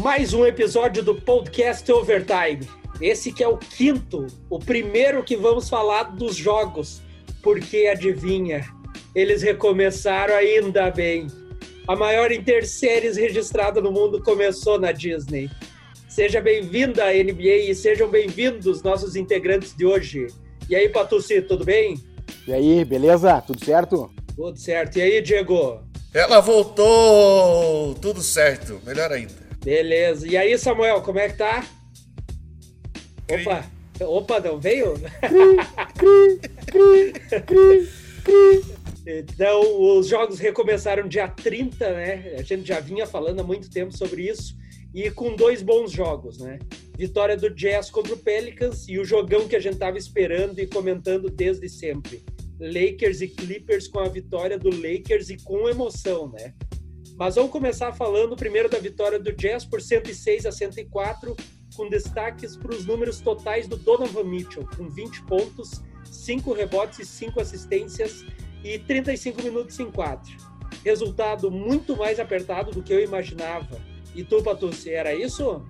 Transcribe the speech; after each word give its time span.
mais 0.00 0.32
um 0.32 0.46
episódio 0.46 1.02
do 1.02 1.14
podcast 1.14 1.90
Overtime. 1.92 2.66
Esse 3.02 3.30
que 3.30 3.44
é 3.44 3.48
o 3.48 3.58
quinto, 3.58 4.26
o 4.48 4.58
primeiro 4.58 5.22
que 5.22 5.36
vamos 5.36 5.68
falar 5.68 6.04
dos 6.04 6.36
jogos, 6.36 7.02
porque 7.42 7.86
adivinha, 7.86 8.64
eles 9.14 9.42
recomeçaram 9.42 10.34
ainda 10.34 10.90
bem. 10.90 11.26
A 11.86 11.94
maior 11.94 12.32
interséries 12.32 13.18
registrada 13.18 13.78
no 13.82 13.92
mundo 13.92 14.22
começou 14.22 14.80
na 14.80 14.90
Disney. 14.90 15.50
Seja 16.08 16.40
bem-vinda 16.40 17.04
à 17.04 17.12
NBA 17.12 17.68
e 17.68 17.74
sejam 17.74 18.08
bem-vindos 18.08 18.82
nossos 18.82 19.16
integrantes 19.16 19.76
de 19.76 19.84
hoje. 19.84 20.28
E 20.70 20.74
aí, 20.74 20.88
Patucci, 20.88 21.42
tudo 21.42 21.62
bem? 21.62 22.02
E 22.48 22.54
aí, 22.54 22.86
beleza? 22.86 23.38
Tudo 23.42 23.62
certo? 23.62 24.10
Tudo 24.34 24.58
certo. 24.58 24.98
E 24.98 25.02
aí, 25.02 25.20
Diego? 25.20 25.82
Ela 26.14 26.40
voltou! 26.40 27.94
Tudo 27.96 28.22
certo, 28.22 28.80
melhor 28.86 29.12
ainda. 29.12 29.49
Beleza. 29.64 30.26
E 30.26 30.36
aí, 30.36 30.56
Samuel, 30.58 31.02
como 31.02 31.18
é 31.18 31.28
que 31.28 31.36
tá? 31.36 31.66
Opa! 33.30 33.64
Opa, 34.00 34.40
não 34.40 34.58
veio? 34.58 34.94
então, 39.06 39.98
os 39.98 40.08
jogos 40.08 40.38
recomeçaram 40.38 41.06
dia 41.06 41.28
30, 41.28 41.90
né? 41.92 42.34
A 42.38 42.42
gente 42.42 42.66
já 42.66 42.80
vinha 42.80 43.06
falando 43.06 43.40
há 43.40 43.44
muito 43.44 43.70
tempo 43.70 43.96
sobre 43.96 44.28
isso. 44.28 44.58
E 44.94 45.10
com 45.10 45.36
dois 45.36 45.62
bons 45.62 45.92
jogos, 45.92 46.38
né? 46.38 46.58
Vitória 46.96 47.36
do 47.36 47.50
Jazz 47.50 47.90
contra 47.90 48.14
o 48.14 48.18
Pelicans 48.18 48.88
e 48.88 48.98
o 48.98 49.04
jogão 49.04 49.46
que 49.46 49.54
a 49.54 49.60
gente 49.60 49.76
tava 49.76 49.98
esperando 49.98 50.58
e 50.58 50.66
comentando 50.66 51.30
desde 51.30 51.68
sempre. 51.68 52.24
Lakers 52.58 53.20
e 53.20 53.28
Clippers 53.28 53.86
com 53.86 54.00
a 54.00 54.08
vitória 54.08 54.58
do 54.58 54.70
Lakers 54.70 55.30
e 55.30 55.36
com 55.36 55.68
emoção, 55.68 56.30
né? 56.30 56.52
Mas 57.20 57.34
vamos 57.34 57.50
começar 57.50 57.92
falando 57.92 58.34
primeiro 58.34 58.66
da 58.66 58.78
vitória 58.78 59.18
do 59.18 59.30
Jazz 59.30 59.62
por 59.66 59.82
106 59.82 60.46
a 60.46 60.50
104, 60.50 61.36
com 61.76 61.86
destaques 61.86 62.56
para 62.56 62.74
os 62.74 62.86
números 62.86 63.20
totais 63.20 63.68
do 63.68 63.76
Donovan 63.76 64.24
Mitchell, 64.24 64.66
com 64.74 64.88
20 64.88 65.24
pontos, 65.24 65.82
5 66.02 66.54
rebotes 66.54 66.98
e 67.00 67.04
5 67.04 67.38
assistências 67.38 68.24
e 68.64 68.78
35 68.78 69.42
minutos 69.42 69.78
em 69.78 69.90
quadro. 69.90 70.32
Resultado 70.82 71.50
muito 71.50 71.94
mais 71.94 72.18
apertado 72.18 72.70
do 72.70 72.82
que 72.82 72.90
eu 72.90 73.04
imaginava. 73.04 73.78
E 74.14 74.24
tu, 74.24 74.42
Patucci, 74.42 74.88
era 74.88 75.14
isso? 75.14 75.62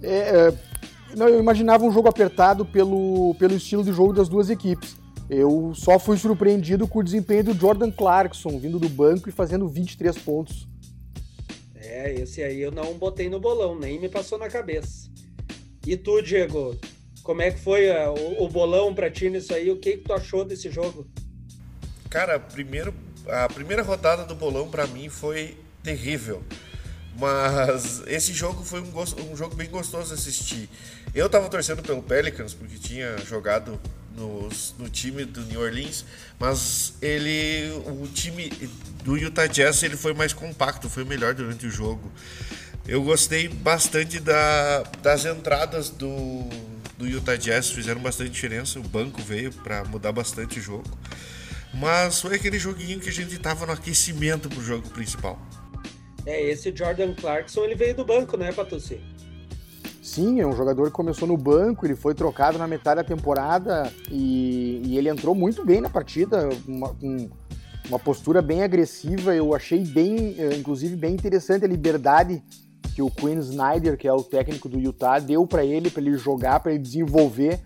É, 0.00 0.48
é, 0.48 0.58
não, 1.14 1.28
eu 1.28 1.40
imaginava 1.40 1.84
um 1.84 1.92
jogo 1.92 2.08
apertado 2.08 2.64
pelo, 2.64 3.34
pelo 3.34 3.54
estilo 3.54 3.84
de 3.84 3.92
jogo 3.92 4.14
das 4.14 4.30
duas 4.30 4.48
equipes. 4.48 4.96
Eu 5.28 5.72
só 5.74 5.98
fui 5.98 6.16
surpreendido 6.18 6.86
com 6.86 6.98
o 6.98 7.02
desempenho 7.02 7.44
do 7.44 7.54
Jordan 7.54 7.90
Clarkson, 7.90 8.58
vindo 8.58 8.78
do 8.78 8.88
banco 8.88 9.28
e 9.28 9.32
fazendo 9.32 9.68
23 9.68 10.16
pontos. 10.18 10.68
É, 11.76 12.12
esse 12.14 12.42
aí 12.42 12.60
eu 12.60 12.70
não 12.70 12.94
botei 12.94 13.28
no 13.28 13.40
bolão, 13.40 13.78
nem 13.78 14.00
me 14.00 14.08
passou 14.08 14.38
na 14.38 14.48
cabeça. 14.48 15.08
E 15.86 15.96
tu, 15.96 16.20
Diego, 16.20 16.76
como 17.22 17.42
é 17.42 17.50
que 17.50 17.60
foi 17.60 17.88
uh, 17.88 18.12
o, 18.38 18.44
o, 18.44 18.48
bolão 18.48 18.94
pra 18.94 19.10
ti 19.10 19.30
nisso 19.30 19.54
aí? 19.54 19.70
O 19.70 19.76
que, 19.76 19.98
que 19.98 20.04
tu 20.04 20.12
achou 20.12 20.44
desse 20.44 20.70
jogo? 20.70 21.06
Cara, 22.10 22.38
primeiro, 22.38 22.94
a 23.26 23.48
primeira 23.48 23.82
rodada 23.82 24.24
do 24.24 24.34
bolão 24.34 24.68
para 24.68 24.86
mim 24.86 25.08
foi 25.08 25.56
terrível. 25.82 26.42
Mas 27.18 28.02
esse 28.06 28.32
jogo 28.32 28.64
foi 28.64 28.80
um, 28.80 29.32
um, 29.32 29.36
jogo 29.36 29.54
bem 29.54 29.68
gostoso 29.68 30.08
de 30.08 30.14
assistir. 30.14 30.68
Eu 31.14 31.30
tava 31.30 31.48
torcendo 31.48 31.82
pelo 31.82 32.02
Pelicans, 32.02 32.52
porque 32.52 32.76
tinha 32.76 33.16
jogado 33.18 33.80
no 34.16 34.88
time 34.88 35.24
do 35.24 35.40
New 35.42 35.60
Orleans, 35.60 36.04
mas 36.38 36.94
ele, 37.02 37.70
o 37.86 38.06
time 38.06 38.48
do 39.02 39.16
Utah 39.16 39.46
Jazz 39.46 39.82
ele 39.82 39.96
foi 39.96 40.14
mais 40.14 40.32
compacto, 40.32 40.88
foi 40.88 41.04
melhor 41.04 41.34
durante 41.34 41.66
o 41.66 41.70
jogo. 41.70 42.10
Eu 42.86 43.02
gostei 43.02 43.48
bastante 43.48 44.20
da, 44.20 44.82
das 45.02 45.24
entradas 45.24 45.88
do, 45.88 46.48
do 46.98 47.06
Utah 47.06 47.36
Jazz, 47.36 47.70
fizeram 47.70 48.00
bastante 48.00 48.30
diferença. 48.30 48.78
O 48.78 48.82
banco 48.82 49.22
veio 49.22 49.50
para 49.50 49.84
mudar 49.84 50.12
bastante 50.12 50.58
o 50.58 50.62
jogo. 50.62 50.84
Mas 51.72 52.20
foi 52.20 52.36
aquele 52.36 52.58
joguinho 52.58 53.00
que 53.00 53.08
a 53.08 53.12
gente 53.12 53.36
tava 53.38 53.66
no 53.66 53.72
aquecimento 53.72 54.48
pro 54.48 54.62
jogo 54.62 54.88
principal. 54.90 55.40
É, 56.26 56.40
esse 56.42 56.74
Jordan 56.74 57.14
Clarkson 57.14 57.64
ele 57.64 57.74
veio 57.74 57.94
do 57.94 58.04
banco, 58.04 58.36
né, 58.36 58.52
Patucci? 58.52 59.00
Sim, 60.04 60.38
é 60.38 60.46
um 60.46 60.54
jogador 60.54 60.88
que 60.88 60.90
começou 60.90 61.26
no 61.26 61.34
banco, 61.34 61.86
ele 61.86 61.96
foi 61.96 62.14
trocado 62.14 62.58
na 62.58 62.68
metade 62.68 62.96
da 62.96 63.04
temporada 63.04 63.90
e, 64.10 64.82
e 64.84 64.98
ele 64.98 65.08
entrou 65.08 65.34
muito 65.34 65.64
bem 65.64 65.80
na 65.80 65.88
partida, 65.88 66.46
uma, 66.68 66.94
uma 67.88 67.98
postura 67.98 68.42
bem 68.42 68.62
agressiva. 68.62 69.34
Eu 69.34 69.54
achei 69.54 69.82
bem, 69.82 70.36
eh, 70.38 70.56
inclusive, 70.58 70.94
bem 70.94 71.14
interessante 71.14 71.64
a 71.64 71.68
liberdade 71.68 72.44
que 72.94 73.00
o 73.00 73.10
Quinn 73.10 73.38
Snyder, 73.38 73.96
que 73.96 74.06
é 74.06 74.12
o 74.12 74.22
técnico 74.22 74.68
do 74.68 74.78
Utah, 74.78 75.18
deu 75.18 75.46
para 75.46 75.64
ele, 75.64 75.88
para 75.88 76.02
ele 76.02 76.18
jogar, 76.18 76.60
para 76.60 76.74
ele 76.74 76.82
desenvolver, 76.82 77.60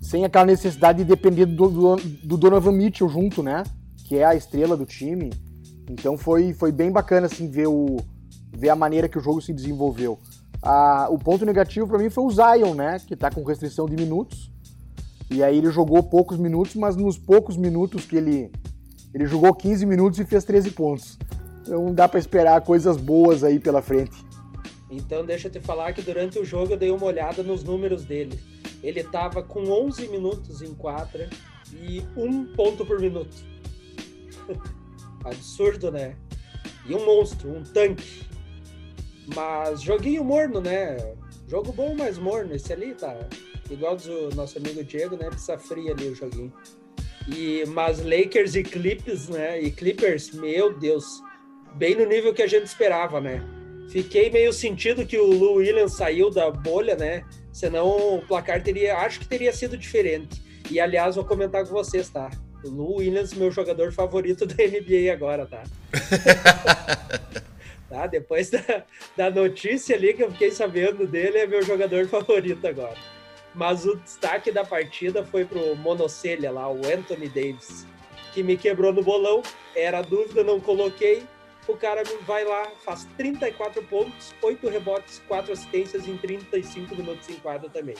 sem 0.00 0.24
aquela 0.24 0.46
necessidade 0.46 0.96
de 0.96 1.04
depender 1.04 1.44
do, 1.44 1.68
do, 1.68 1.96
do, 1.96 2.36
Donovan 2.38 2.72
Mitchell 2.72 3.06
junto, 3.06 3.42
né? 3.42 3.64
Que 4.08 4.16
é 4.16 4.24
a 4.24 4.34
estrela 4.34 4.78
do 4.78 4.86
time. 4.86 5.30
Então 5.90 6.16
foi, 6.16 6.54
foi 6.54 6.72
bem 6.72 6.90
bacana 6.90 7.26
assim 7.26 7.50
ver, 7.50 7.66
o, 7.66 7.98
ver 8.50 8.70
a 8.70 8.76
maneira 8.76 9.10
que 9.10 9.18
o 9.18 9.22
jogo 9.22 9.42
se 9.42 9.52
desenvolveu. 9.52 10.18
Ah, 10.62 11.08
o 11.10 11.18
ponto 11.18 11.44
negativo 11.44 11.88
para 11.88 11.98
mim 11.98 12.08
foi 12.08 12.24
o 12.24 12.30
Zion, 12.30 12.74
né? 12.74 12.98
Que 13.04 13.16
tá 13.16 13.30
com 13.30 13.42
restrição 13.42 13.86
de 13.86 13.96
minutos. 13.96 14.50
E 15.28 15.42
aí 15.42 15.58
ele 15.58 15.70
jogou 15.70 16.02
poucos 16.02 16.38
minutos, 16.38 16.74
mas 16.76 16.94
nos 16.94 17.18
poucos 17.18 17.56
minutos 17.56 18.04
que 18.04 18.16
ele. 18.16 18.52
Ele 19.12 19.26
jogou 19.26 19.52
15 19.52 19.84
minutos 19.84 20.18
e 20.20 20.24
fez 20.24 20.44
13 20.44 20.70
pontos. 20.70 21.18
Então 21.62 21.92
dá 21.92 22.08
para 22.08 22.18
esperar 22.18 22.60
coisas 22.62 22.96
boas 22.96 23.42
aí 23.42 23.58
pela 23.58 23.82
frente. 23.82 24.16
Então 24.90 25.24
deixa 25.24 25.48
eu 25.48 25.52
te 25.52 25.60
falar 25.60 25.92
que 25.92 26.02
durante 26.02 26.38
o 26.38 26.44
jogo 26.44 26.74
eu 26.74 26.76
dei 26.76 26.90
uma 26.90 27.06
olhada 27.06 27.42
nos 27.42 27.64
números 27.64 28.04
dele. 28.04 28.38
Ele 28.82 29.00
estava 29.00 29.42
com 29.42 29.64
11 29.64 30.08
minutos 30.08 30.60
em 30.60 30.74
quadra 30.74 31.28
e 31.72 32.02
um 32.16 32.44
ponto 32.54 32.84
por 32.84 33.00
minuto. 33.00 33.34
Absurdo, 35.24 35.90
né? 35.90 36.16
E 36.86 36.94
um 36.94 37.04
monstro, 37.04 37.50
um 37.50 37.62
tanque. 37.62 38.31
Mas 39.34 39.82
joguinho 39.82 40.24
morno, 40.24 40.60
né? 40.60 40.96
Jogo 41.48 41.72
bom, 41.72 41.94
mas 41.96 42.18
morno. 42.18 42.54
Esse 42.54 42.72
ali 42.72 42.94
tá 42.94 43.16
igual 43.70 43.96
do 43.96 44.34
nosso 44.34 44.58
amigo 44.58 44.82
Diego, 44.82 45.16
né? 45.16 45.28
Precisa 45.28 45.58
fria 45.58 45.92
ali 45.92 46.08
o 46.08 46.14
joguinho. 46.14 46.52
E, 47.28 47.64
mas 47.68 48.02
Lakers 48.04 48.54
e 48.54 48.62
Clippers, 48.62 49.28
né? 49.28 49.60
E 49.60 49.70
Clippers, 49.70 50.32
meu 50.32 50.76
Deus, 50.76 51.04
bem 51.74 51.94
no 51.94 52.04
nível 52.04 52.34
que 52.34 52.42
a 52.42 52.46
gente 52.46 52.66
esperava, 52.66 53.20
né? 53.20 53.42
Fiquei 53.90 54.30
meio 54.30 54.52
sentido 54.52 55.06
que 55.06 55.18
o 55.18 55.26
Lou 55.26 55.56
Williams 55.56 55.94
saiu 55.94 56.30
da 56.30 56.50
bolha, 56.50 56.96
né? 56.96 57.24
Senão 57.52 58.16
o 58.16 58.26
placar 58.26 58.62
teria, 58.62 58.96
acho 58.96 59.20
que 59.20 59.28
teria 59.28 59.52
sido 59.52 59.76
diferente. 59.76 60.42
E 60.70 60.80
aliás, 60.80 61.16
vou 61.16 61.24
comentar 61.24 61.64
com 61.64 61.72
vocês, 61.72 62.08
tá? 62.08 62.30
O 62.64 62.70
Lou 62.70 62.96
Williams, 62.96 63.34
meu 63.34 63.50
jogador 63.50 63.92
favorito 63.92 64.46
da 64.46 64.54
NBA 64.54 65.12
agora, 65.12 65.46
tá? 65.46 65.62
Tá? 67.92 68.06
Depois 68.06 68.48
da, 68.48 68.84
da 69.14 69.30
notícia 69.30 69.94
ali 69.94 70.14
que 70.14 70.22
eu 70.22 70.32
fiquei 70.32 70.50
sabendo 70.50 71.06
dele, 71.06 71.36
é 71.36 71.46
meu 71.46 71.62
jogador 71.62 72.08
favorito 72.08 72.66
agora. 72.66 72.96
Mas 73.54 73.84
o 73.84 73.96
destaque 73.96 74.50
da 74.50 74.64
partida 74.64 75.22
foi 75.22 75.44
pro 75.44 75.76
monocelha 75.76 76.50
lá, 76.50 76.70
o 76.70 76.80
Anthony 76.86 77.28
Davis, 77.28 77.86
que 78.32 78.42
me 78.42 78.56
quebrou 78.56 78.94
no 78.94 79.02
bolão. 79.02 79.42
Era 79.76 80.00
dúvida, 80.00 80.42
não 80.42 80.58
coloquei. 80.58 81.24
O 81.68 81.76
cara 81.76 82.02
vai 82.22 82.44
lá, 82.44 82.72
faz 82.82 83.06
34 83.18 83.82
pontos, 83.82 84.34
8 84.40 84.70
rebotes, 84.70 85.22
4 85.28 85.52
assistências 85.52 86.08
em 86.08 86.16
35 86.16 86.96
minutos 86.96 87.28
em 87.28 87.34
quadra 87.34 87.68
também. 87.68 87.94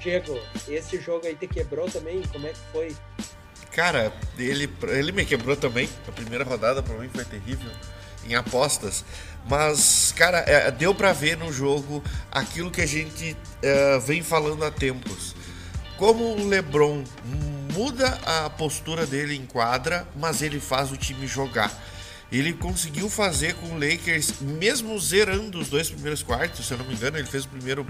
Diego, 0.00 0.38
esse 0.68 1.00
jogo 1.00 1.26
aí 1.26 1.34
te 1.34 1.48
quebrou 1.48 1.90
também? 1.90 2.20
Como 2.30 2.46
é 2.46 2.50
que 2.50 2.60
foi? 2.72 2.94
Cara, 3.72 4.12
ele, 4.38 4.68
ele 4.82 5.12
me 5.12 5.24
quebrou 5.24 5.56
também. 5.56 5.88
A 6.06 6.12
primeira 6.12 6.44
rodada 6.44 6.82
para 6.82 6.94
mim 6.98 7.08
foi 7.08 7.24
terrível 7.24 7.70
em 8.28 8.34
apostas. 8.34 9.04
Mas, 9.48 10.12
cara, 10.16 10.38
é, 10.46 10.70
deu 10.70 10.94
para 10.94 11.12
ver 11.12 11.36
no 11.36 11.52
jogo 11.52 12.02
aquilo 12.30 12.70
que 12.70 12.80
a 12.80 12.86
gente 12.86 13.36
é, 13.62 13.98
vem 13.98 14.22
falando 14.22 14.64
há 14.64 14.70
tempos. 14.70 15.34
Como 15.96 16.36
o 16.36 16.48
LeBron 16.48 17.04
muda 17.72 18.18
a 18.24 18.50
postura 18.50 19.06
dele 19.06 19.36
em 19.36 19.46
quadra, 19.46 20.06
mas 20.16 20.42
ele 20.42 20.60
faz 20.60 20.90
o 20.90 20.96
time 20.96 21.26
jogar. 21.26 21.72
Ele 22.34 22.52
conseguiu 22.52 23.08
fazer 23.08 23.54
com 23.54 23.66
o 23.68 23.78
Lakers, 23.78 24.40
mesmo 24.40 24.98
zerando 24.98 25.56
os 25.56 25.68
dois 25.68 25.88
primeiros 25.88 26.20
quartos, 26.20 26.66
se 26.66 26.72
eu 26.72 26.78
não 26.78 26.84
me 26.84 26.94
engano, 26.94 27.16
ele 27.16 27.28
fez 27.28 27.44
o 27.44 27.48
primeiro 27.48 27.86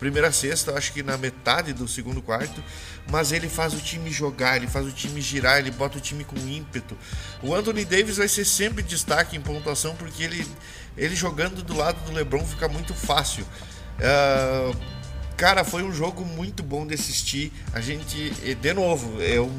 primeira 0.00 0.32
sexta, 0.32 0.76
acho 0.76 0.92
que 0.92 1.04
na 1.04 1.16
metade 1.16 1.72
do 1.72 1.86
segundo 1.86 2.20
quarto, 2.20 2.62
mas 3.08 3.30
ele 3.30 3.48
faz 3.48 3.72
o 3.74 3.78
time 3.78 4.10
jogar, 4.10 4.56
ele 4.56 4.66
faz 4.66 4.86
o 4.86 4.90
time 4.90 5.20
girar, 5.20 5.58
ele 5.58 5.70
bota 5.70 5.98
o 5.98 6.00
time 6.00 6.24
com 6.24 6.36
ímpeto. 6.36 6.98
O 7.40 7.54
Anthony 7.54 7.84
Davis 7.84 8.16
vai 8.16 8.26
ser 8.26 8.44
sempre 8.44 8.82
destaque 8.82 9.36
em 9.36 9.40
pontuação 9.40 9.94
porque 9.94 10.24
ele, 10.24 10.44
ele 10.96 11.14
jogando 11.14 11.62
do 11.62 11.76
lado 11.76 12.04
do 12.04 12.12
LeBron 12.12 12.44
fica 12.44 12.68
muito 12.68 12.92
fácil. 12.92 13.46
Uh, 13.98 14.76
Cara, 15.36 15.64
foi 15.64 15.82
um 15.82 15.92
jogo 15.92 16.24
muito 16.24 16.62
bom 16.62 16.86
de 16.86 16.94
assistir. 16.94 17.52
A 17.74 17.80
gente, 17.80 18.30
de 18.54 18.72
novo, 18.72 19.22
é 19.22 19.38
o, 19.38 19.50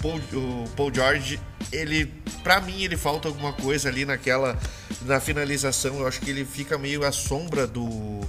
Paul, 0.00 0.18
o 0.32 0.64
Paul 0.74 0.92
George, 0.92 1.38
ele, 1.70 2.06
para 2.42 2.58
mim, 2.62 2.82
ele 2.82 2.96
falta 2.96 3.28
alguma 3.28 3.52
coisa 3.52 3.90
ali 3.90 4.06
naquela, 4.06 4.58
na 5.02 5.20
finalização. 5.20 5.98
Eu 6.00 6.06
acho 6.06 6.20
que 6.20 6.30
ele 6.30 6.44
fica 6.44 6.78
meio 6.78 7.04
à 7.04 7.12
sombra 7.12 7.66
do 7.66 8.20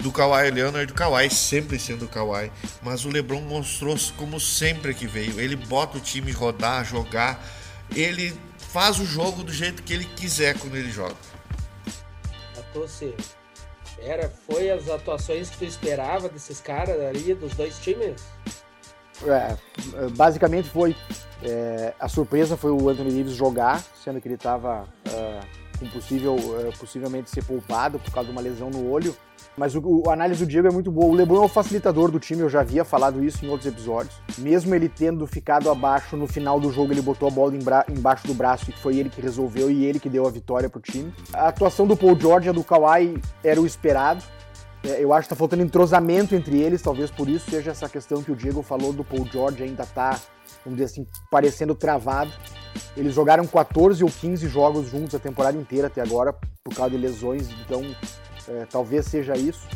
do 0.00 0.10
Kawhi 0.10 0.50
Leonard, 0.50 0.90
o 0.90 0.94
Kawhi 0.94 1.28
sempre 1.28 1.78
sendo 1.78 2.06
o 2.06 2.08
Kawhi, 2.08 2.50
mas 2.82 3.04
o 3.04 3.10
LeBron 3.10 3.42
mostrou 3.42 3.94
como 4.16 4.40
sempre 4.40 4.94
que 4.94 5.06
veio. 5.06 5.38
Ele 5.38 5.54
bota 5.54 5.98
o 5.98 6.00
time 6.00 6.32
rodar, 6.32 6.84
jogar, 6.86 7.38
ele 7.94 8.34
faz 8.56 8.98
o 8.98 9.04
jogo 9.04 9.42
do 9.42 9.52
jeito 9.52 9.82
que 9.82 9.92
ele 9.92 10.06
quiser 10.06 10.58
quando 10.58 10.74
ele 10.74 10.90
joga. 10.90 11.16
Você 12.72 13.14
era, 14.02 14.28
foi 14.28 14.70
as 14.70 14.88
atuações 14.88 15.50
que 15.50 15.58
tu 15.58 15.64
esperava 15.64 16.28
desses 16.28 16.60
caras 16.60 17.00
ali, 17.00 17.34
dos 17.34 17.54
dois 17.54 17.78
times? 17.78 18.22
É, 19.26 19.56
basicamente 20.16 20.68
foi. 20.68 20.96
É, 21.42 21.94
a 21.98 22.08
surpresa 22.08 22.56
foi 22.56 22.70
o 22.70 22.88
Anthony 22.88 23.10
Davis 23.10 23.32
jogar, 23.32 23.82
sendo 24.02 24.20
que 24.20 24.28
ele 24.28 24.34
estava 24.34 24.88
é, 25.06 25.40
com 25.78 25.88
possível, 25.88 26.36
é, 26.60 26.76
possivelmente 26.76 27.30
ser 27.30 27.44
poupado 27.44 27.98
por 27.98 28.12
causa 28.12 28.26
de 28.28 28.32
uma 28.32 28.40
lesão 28.40 28.70
no 28.70 28.90
olho. 28.90 29.14
Mas 29.56 29.74
o, 29.74 30.04
a 30.08 30.12
análise 30.12 30.44
do 30.44 30.48
Diego 30.48 30.68
é 30.68 30.70
muito 30.70 30.90
boa. 30.90 31.06
O 31.06 31.14
LeBron 31.14 31.42
é 31.42 31.44
o 31.44 31.48
facilitador 31.48 32.10
do 32.10 32.18
time, 32.18 32.40
eu 32.40 32.48
já 32.48 32.60
havia 32.60 32.84
falado 32.84 33.22
isso 33.22 33.44
em 33.44 33.48
outros 33.48 33.66
episódios. 33.66 34.14
Mesmo 34.38 34.74
ele 34.74 34.88
tendo 34.88 35.26
ficado 35.26 35.70
abaixo 35.70 36.16
no 36.16 36.26
final 36.26 36.58
do 36.58 36.72
jogo, 36.72 36.92
ele 36.92 37.02
botou 37.02 37.28
a 37.28 37.30
bola 37.30 37.52
embaixo 37.88 38.26
do 38.26 38.34
braço 38.34 38.70
e 38.70 38.72
foi 38.72 38.96
ele 38.96 39.10
que 39.10 39.20
resolveu 39.20 39.70
e 39.70 39.84
ele 39.84 39.98
que 39.98 40.08
deu 40.08 40.26
a 40.26 40.30
vitória 40.30 40.68
pro 40.68 40.80
time. 40.80 41.12
A 41.32 41.48
atuação 41.48 41.86
do 41.86 41.96
Paul 41.96 42.18
George 42.18 42.48
e 42.48 42.52
do 42.52 42.64
Kawhi 42.64 43.20
era 43.44 43.60
o 43.60 43.66
esperado. 43.66 44.22
É, 44.82 45.04
eu 45.04 45.12
acho 45.12 45.28
que 45.28 45.34
tá 45.34 45.36
faltando 45.36 45.62
entrosamento 45.62 46.34
entre 46.34 46.58
eles, 46.58 46.80
talvez 46.80 47.10
por 47.10 47.28
isso 47.28 47.50
seja 47.50 47.70
essa 47.70 47.88
questão 47.88 48.22
que 48.22 48.32
o 48.32 48.36
Diego 48.36 48.62
falou 48.62 48.94
do 48.94 49.04
Paul 49.04 49.26
George 49.26 49.62
ainda 49.62 49.84
tá, 49.84 50.18
vamos 50.64 50.78
dizer 50.78 50.84
assim, 50.84 51.06
parecendo 51.30 51.74
travado. 51.74 52.32
Eles 52.96 53.14
jogaram 53.14 53.46
14 53.46 54.02
ou 54.02 54.10
15 54.10 54.48
jogos 54.48 54.88
juntos 54.88 55.14
a 55.14 55.18
temporada 55.18 55.58
inteira 55.58 55.88
até 55.88 56.00
agora, 56.00 56.32
por 56.64 56.74
causa 56.74 56.92
de 56.92 56.96
lesões, 56.96 57.50
então 57.66 57.82
é, 58.50 58.66
talvez 58.66 59.06
seja 59.06 59.36
isso. 59.36 59.66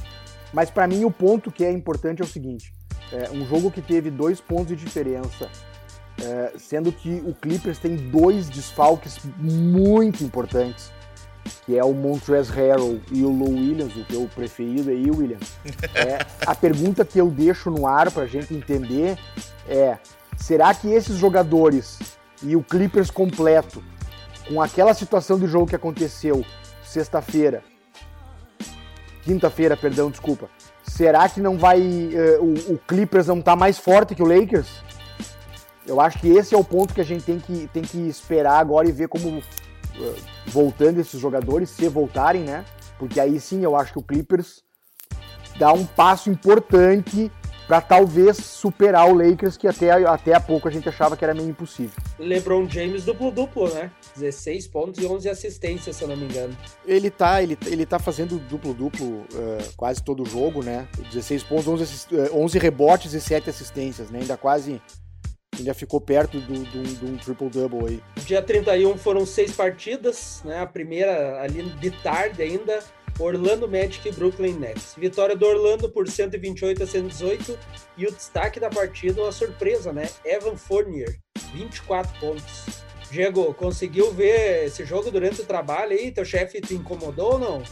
Mas 0.52 0.70
para 0.70 0.86
mim 0.86 1.04
o 1.04 1.10
ponto 1.10 1.50
que 1.50 1.64
é 1.64 1.70
importante 1.70 2.20
é 2.20 2.24
o 2.24 2.28
seguinte: 2.28 2.72
é, 3.12 3.30
um 3.30 3.46
jogo 3.46 3.70
que 3.70 3.80
teve 3.80 4.10
dois 4.10 4.40
pontos 4.40 4.68
de 4.68 4.76
diferença, 4.76 5.48
é, 6.22 6.52
sendo 6.58 6.92
que 6.92 7.22
o 7.26 7.34
Clippers 7.34 7.78
tem 7.78 7.96
dois 7.96 8.48
desfalques 8.48 9.18
muito 9.38 10.24
importantes, 10.24 10.92
que 11.64 11.76
é 11.78 11.84
o 11.84 11.92
Montrezl 11.92 12.52
Harrell 12.52 13.00
e 13.10 13.22
o 13.22 13.30
Lou 13.30 13.50
Williams, 13.50 13.96
o 13.96 14.04
teu 14.04 14.28
preferido 14.34 14.90
aí, 14.90 15.10
William. 15.10 15.38
É, 15.94 16.18
a 16.46 16.54
pergunta 16.54 17.04
que 17.04 17.20
eu 17.20 17.30
deixo 17.30 17.70
no 17.70 17.86
ar 17.86 18.10
para 18.10 18.24
a 18.24 18.28
gente 18.28 18.54
entender 18.54 19.18
é: 19.68 19.98
será 20.36 20.74
que 20.74 20.88
esses 20.88 21.16
jogadores 21.16 21.98
e 22.42 22.56
o 22.56 22.62
Clippers 22.62 23.10
completo, 23.10 23.82
com 24.48 24.60
aquela 24.60 24.92
situação 24.92 25.38
do 25.38 25.48
jogo 25.48 25.66
que 25.66 25.76
aconteceu 25.76 26.44
sexta-feira, 26.82 27.62
quinta-feira, 29.24 29.76
perdão, 29.76 30.10
desculpa. 30.10 30.48
Será 30.82 31.28
que 31.28 31.40
não 31.40 31.56
vai. 31.56 31.80
Uh, 31.80 32.42
o, 32.42 32.74
o, 32.74 32.78
Clippers 32.86 33.26
não 33.26 33.40
tá 33.40 33.56
mais 33.56 33.78
forte 33.78 34.14
que 34.14 34.22
o 34.22 34.26
Lakers? 34.26 34.82
Eu 35.86 36.00
acho 36.00 36.18
que 36.18 36.28
esse 36.28 36.54
é 36.54 36.58
o 36.58 36.64
ponto 36.64 36.94
que 36.94 37.00
a 37.00 37.04
gente 37.04 37.24
tem 37.24 37.38
que, 37.38 37.68
tem 37.72 37.82
que 37.82 37.98
esperar 38.08 38.58
agora 38.58 38.88
e 38.88 38.92
ver 38.92 39.08
como. 39.08 39.38
Uh, 39.38 40.14
voltando 40.46 41.00
esses 41.00 41.18
jogadores, 41.20 41.70
se 41.70 41.88
voltarem, 41.88 42.42
né? 42.42 42.64
Porque 42.98 43.18
aí 43.18 43.40
sim 43.40 43.62
eu 43.62 43.74
acho 43.74 43.92
que 43.92 43.98
o 43.98 44.02
Clippers 44.02 44.62
dá 45.58 45.72
um 45.72 45.86
passo 45.86 46.30
importante 46.30 47.30
para 47.66 47.80
talvez 47.80 48.36
superar 48.36 49.08
o 49.08 49.14
Lakers, 49.14 49.56
que 49.56 49.66
até, 49.66 49.90
até 49.90 50.34
há 50.34 50.40
pouco 50.40 50.68
a 50.68 50.70
gente 50.70 50.88
achava 50.88 51.16
que 51.16 51.24
era 51.24 51.34
meio 51.34 51.48
impossível. 51.48 51.94
LeBron 52.18 52.68
James 52.68 53.04
duplo-duplo, 53.04 53.72
né? 53.72 53.90
16 54.16 54.66
pontos 54.68 55.02
e 55.02 55.06
11 55.06 55.28
assistências, 55.28 55.96
se 55.96 56.02
eu 56.02 56.08
não 56.08 56.16
me 56.16 56.24
engano. 56.24 56.56
Ele 56.86 57.10
tá, 57.10 57.42
ele, 57.42 57.56
ele 57.66 57.86
tá 57.86 57.98
fazendo 57.98 58.38
duplo-duplo 58.38 59.06
uh, 59.06 59.72
quase 59.76 60.02
todo 60.02 60.22
o 60.22 60.26
jogo, 60.26 60.62
né? 60.62 60.86
16 61.10 61.42
pontos, 61.44 61.68
11, 61.68 62.06
11 62.32 62.58
rebotes 62.58 63.12
e 63.14 63.20
7 63.20 63.48
assistências, 63.50 64.10
né? 64.10 64.20
Ainda 64.20 64.36
quase 64.36 64.80
ainda 65.58 65.72
ficou 65.72 66.00
perto 66.00 66.40
do, 66.40 66.64
do, 66.64 66.82
do 66.94 67.12
um 67.12 67.16
triple-double 67.16 67.86
aí. 67.88 68.02
Dia 68.24 68.42
31 68.42 68.96
foram 68.98 69.24
seis 69.24 69.52
partidas, 69.52 70.42
né? 70.44 70.60
A 70.60 70.66
primeira 70.66 71.40
ali 71.42 71.62
de 71.62 71.90
tarde 71.90 72.42
ainda, 72.42 72.82
Orlando 73.18 73.68
Magic 73.68 74.08
e 74.08 74.12
Brooklyn 74.12 74.54
Nets. 74.54 74.94
Vitória 74.96 75.36
do 75.36 75.46
Orlando 75.46 75.88
por 75.88 76.08
128 76.08 76.82
a 76.82 76.86
118 76.86 77.58
e 77.96 78.06
o 78.06 78.12
destaque 78.12 78.58
da 78.58 78.68
partida, 78.68 79.22
uma 79.22 79.32
surpresa, 79.32 79.92
né? 79.92 80.08
Evan 80.24 80.56
Fournier, 80.56 81.18
24 81.52 82.18
pontos. 82.18 82.64
Diego, 83.10 83.54
conseguiu 83.54 84.12
ver 84.12 84.66
esse 84.66 84.84
jogo 84.84 85.10
durante 85.10 85.40
o 85.40 85.44
trabalho 85.44 85.92
aí? 85.92 86.10
Teu 86.10 86.24
chefe 86.24 86.60
te 86.60 86.74
incomodou 86.74 87.34
ou 87.34 87.38
não? 87.38 87.62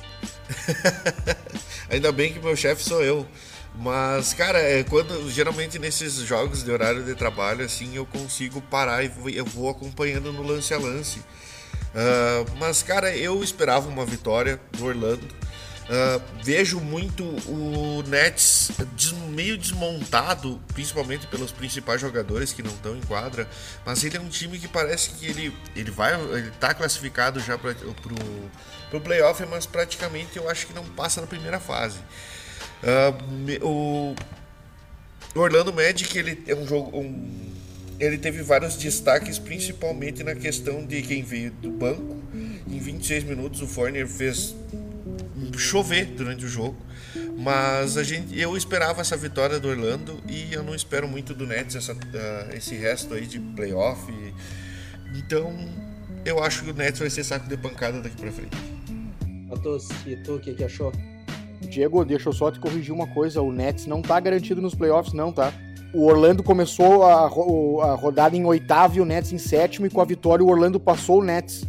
Ainda 1.90 2.12
bem 2.12 2.32
que 2.32 2.38
meu 2.38 2.54
chefe 2.54 2.84
sou 2.84 3.02
eu. 3.02 3.26
Mas, 3.74 4.34
cara, 4.34 4.58
é 4.58 4.84
quando 4.84 5.30
geralmente 5.30 5.78
nesses 5.78 6.14
jogos 6.14 6.62
de 6.62 6.70
horário 6.70 7.02
de 7.02 7.14
trabalho, 7.14 7.64
assim, 7.64 7.96
eu 7.96 8.04
consigo 8.04 8.60
parar 8.60 9.02
e 9.02 9.10
eu 9.34 9.44
vou 9.44 9.68
acompanhando 9.68 10.32
no 10.32 10.42
lance 10.42 10.74
a 10.74 10.78
lance. 10.78 11.20
Uh, 11.92 12.50
mas, 12.58 12.82
cara, 12.82 13.14
eu 13.14 13.42
esperava 13.42 13.88
uma 13.88 14.04
vitória 14.04 14.60
do 14.72 14.86
Orlando. 14.86 15.26
Uh, 15.82 16.22
vejo 16.42 16.80
muito 16.80 17.22
o 17.46 18.02
Nets 18.06 18.70
des 18.94 19.12
meio 19.12 19.58
desmontado, 19.58 20.60
principalmente 20.72 21.26
pelos 21.26 21.50
principais 21.52 22.00
jogadores 22.00 22.52
que 22.52 22.62
não 22.62 22.70
estão 22.70 22.96
em 22.96 23.00
quadra. 23.02 23.48
Mas 23.84 24.02
ele 24.04 24.16
é 24.16 24.20
um 24.20 24.28
time 24.28 24.58
que 24.58 24.68
parece 24.68 25.10
que 25.10 25.26
ele, 25.26 25.54
ele 25.76 25.90
vai, 25.90 26.14
ele 26.14 26.50
tá 26.52 26.72
classificado 26.72 27.40
já 27.40 27.58
para 27.58 27.74
o 28.92 29.00
playoff, 29.00 29.44
mas 29.46 29.66
praticamente 29.66 30.36
eu 30.36 30.48
acho 30.48 30.66
que 30.66 30.72
não 30.72 30.84
passa 30.84 31.20
na 31.20 31.26
primeira 31.26 31.60
fase. 31.60 31.98
Uh, 32.82 33.66
o 33.66 34.14
Orlando 35.34 35.72
Magic 35.72 36.16
ele 36.16 36.42
é 36.46 36.54
um 36.54 36.66
jogo 36.66 36.96
um, 36.98 37.51
ele 38.02 38.18
teve 38.18 38.42
vários 38.42 38.74
destaques, 38.74 39.38
principalmente 39.38 40.24
na 40.24 40.34
questão 40.34 40.84
de 40.84 41.00
quem 41.02 41.22
veio 41.22 41.52
do 41.52 41.70
banco. 41.70 42.20
Em 42.66 42.78
26 42.78 43.22
minutos, 43.22 43.62
o 43.62 43.66
Forner 43.66 44.08
fez 44.08 44.56
chover 45.56 46.06
durante 46.06 46.44
o 46.44 46.48
jogo. 46.48 46.76
Mas 47.38 47.96
a 47.96 48.02
gente, 48.02 48.36
eu 48.38 48.56
esperava 48.56 49.00
essa 49.00 49.16
vitória 49.16 49.60
do 49.60 49.68
Orlando 49.68 50.20
e 50.28 50.52
eu 50.52 50.64
não 50.64 50.74
espero 50.74 51.06
muito 51.06 51.32
do 51.32 51.46
Nets 51.46 51.76
essa, 51.76 51.92
uh, 51.92 52.56
esse 52.56 52.74
resto 52.74 53.14
aí 53.14 53.24
de 53.24 53.38
playoff. 53.38 54.12
Então 55.14 55.54
eu 56.24 56.42
acho 56.42 56.64
que 56.64 56.70
o 56.70 56.74
Nets 56.74 56.98
vai 56.98 57.10
ser 57.10 57.22
saco 57.22 57.48
de 57.48 57.56
pancada 57.56 58.00
daqui 58.00 58.16
pra 58.16 58.32
frente. 58.32 58.56
Matos, 59.48 59.88
e 60.06 60.16
tu, 60.16 60.36
o 60.36 60.40
que, 60.40 60.54
que 60.54 60.64
achou? 60.64 60.92
Diego, 61.68 62.04
deixa 62.04 62.28
eu 62.28 62.32
só 62.32 62.50
te 62.50 62.60
corrigir 62.60 62.92
uma 62.92 63.06
coisa: 63.06 63.42
o 63.42 63.52
Nets 63.52 63.86
não 63.86 64.02
tá 64.02 64.18
garantido 64.20 64.60
nos 64.60 64.74
playoffs, 64.74 65.12
não, 65.12 65.32
tá? 65.32 65.52
o 65.92 66.06
Orlando 66.06 66.42
começou 66.42 67.04
a, 67.04 67.24
a, 67.24 67.94
rodada 67.94 68.36
em 68.36 68.44
oitavo 68.44 68.96
e 68.96 69.00
o 69.00 69.04
Nets 69.04 69.32
em 69.32 69.38
sétimo, 69.38 69.86
e 69.86 69.90
com 69.90 70.00
a 70.00 70.04
vitória 70.04 70.44
o 70.44 70.48
Orlando 70.48 70.80
passou 70.80 71.20
o 71.20 71.24
Nets. 71.24 71.66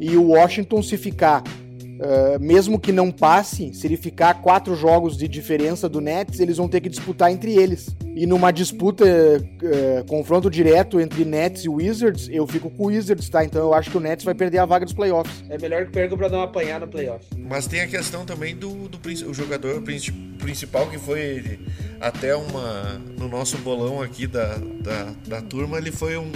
E 0.00 0.16
o 0.16 0.28
Washington, 0.28 0.82
se 0.82 0.96
ficar, 0.96 1.42
uh, 1.42 2.40
mesmo 2.40 2.78
que 2.78 2.92
não 2.92 3.10
passe, 3.10 3.74
se 3.74 3.86
ele 3.86 3.96
ficar 3.96 4.40
quatro 4.40 4.74
jogos 4.74 5.16
de 5.16 5.28
diferença 5.28 5.88
do 5.88 6.00
Nets, 6.00 6.40
eles 6.40 6.56
vão 6.56 6.68
ter 6.68 6.80
que 6.80 6.88
disputar 6.88 7.30
entre 7.30 7.52
eles. 7.54 7.94
E 8.18 8.26
numa 8.26 8.50
disputa, 8.50 9.04
uh, 9.04 10.04
confronto 10.06 10.50
direto 10.50 11.00
entre 11.00 11.24
Nets 11.24 11.64
e 11.64 11.68
Wizards, 11.68 12.28
eu 12.28 12.44
fico 12.48 12.68
com 12.68 12.82
o 12.82 12.86
Wizards, 12.86 13.28
tá? 13.28 13.44
Então 13.44 13.62
eu 13.62 13.72
acho 13.72 13.92
que 13.92 13.96
o 13.96 14.00
Nets 14.00 14.24
vai 14.24 14.34
perder 14.34 14.58
a 14.58 14.66
vaga 14.66 14.84
dos 14.84 14.92
playoffs. 14.92 15.44
É 15.48 15.56
melhor 15.56 15.84
que 15.84 15.92
perca 15.92 16.16
pra 16.16 16.26
dar 16.26 16.38
uma 16.38 16.46
apanhada 16.46 16.84
no 16.84 16.90
playoff. 16.90 17.24
Mas 17.36 17.68
tem 17.68 17.80
a 17.80 17.86
questão 17.86 18.26
também 18.26 18.56
do, 18.56 18.88
do 18.88 18.98
o 19.24 19.32
jogador 19.32 19.80
principal 19.82 20.90
que 20.90 20.98
foi 20.98 21.60
até 22.00 22.34
uma. 22.34 23.00
No 23.16 23.28
nosso 23.28 23.56
bolão 23.58 24.02
aqui 24.02 24.26
da, 24.26 24.56
da, 24.56 25.14
da 25.24 25.40
turma, 25.40 25.78
ele 25.78 25.92
foi 25.92 26.16
um. 26.16 26.32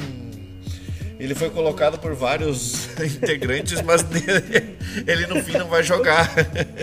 Ele 1.18 1.34
foi 1.34 1.50
colocado 1.50 1.98
por 1.98 2.14
vários 2.14 2.90
integrantes, 3.02 3.82
mas 3.82 4.02
ele, 4.02 4.76
ele 5.04 5.26
no 5.26 5.42
fim 5.42 5.58
não 5.58 5.66
vai 5.66 5.82
jogar. 5.82 6.30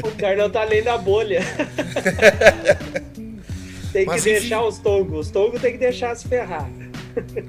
O 0.04 0.12
Carlão 0.18 0.50
tá 0.50 0.60
além 0.60 0.84
da 0.84 0.98
bolha. 0.98 1.40
tem 3.92 4.04
que 4.04 4.12
mas, 4.12 4.24
deixar 4.24 4.60
enfim, 4.60 4.68
os 4.68 4.78
tongos. 4.80 5.28
Os 5.28 5.32
tongos 5.32 5.62
tem 5.62 5.72
que 5.74 5.78
deixar 5.78 6.16
se 6.16 6.28
ferrar. 6.28 6.70